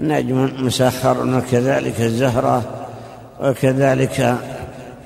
نجم 0.00 0.50
مسخر 0.58 1.36
وكذلك 1.36 2.00
الزهرة 2.00 2.62
وكذلك 3.40 4.36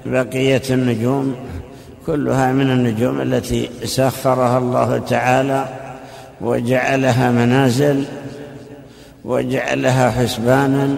بقية 0.07 0.63
النجوم 0.71 1.35
كلها 2.07 2.53
من 2.53 2.71
النجوم 2.71 3.21
التي 3.21 3.71
سخرها 3.85 4.59
الله 4.59 4.99
تعالى 4.99 5.69
وجعلها 6.41 7.31
منازل 7.31 8.05
وجعلها 9.25 10.11
حسبانا 10.11 10.97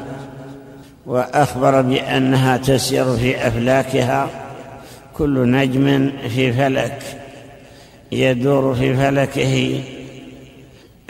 وأخبر 1.07 1.83
بأنها 1.83 2.57
تسير 2.57 3.17
في 3.17 3.49
أفلاكها 3.49 4.29
كل 5.17 5.51
نجم 5.51 6.13
في 6.29 6.53
فلك 6.53 7.03
يدور 8.13 8.75
في 8.75 8.97
فلكه 8.97 9.81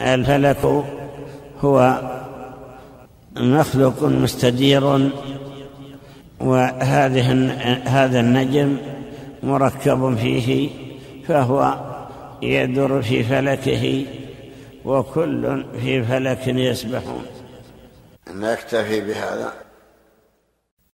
الفلك 0.01 0.83
هو 1.61 1.99
مخلوق 3.37 4.03
مستدير 4.03 5.11
وهذه 6.39 7.31
هذا 7.85 8.19
النجم 8.19 8.77
مركب 9.43 10.15
فيه 10.15 10.69
فهو 11.27 11.79
يدور 12.41 13.01
في 13.01 13.23
فلكه 13.23 14.05
وكل 14.85 15.65
في 15.81 16.03
فلك 16.03 16.47
يسبحون. 16.47 17.25
نكتفي 18.33 19.01
بهذا. 19.01 19.64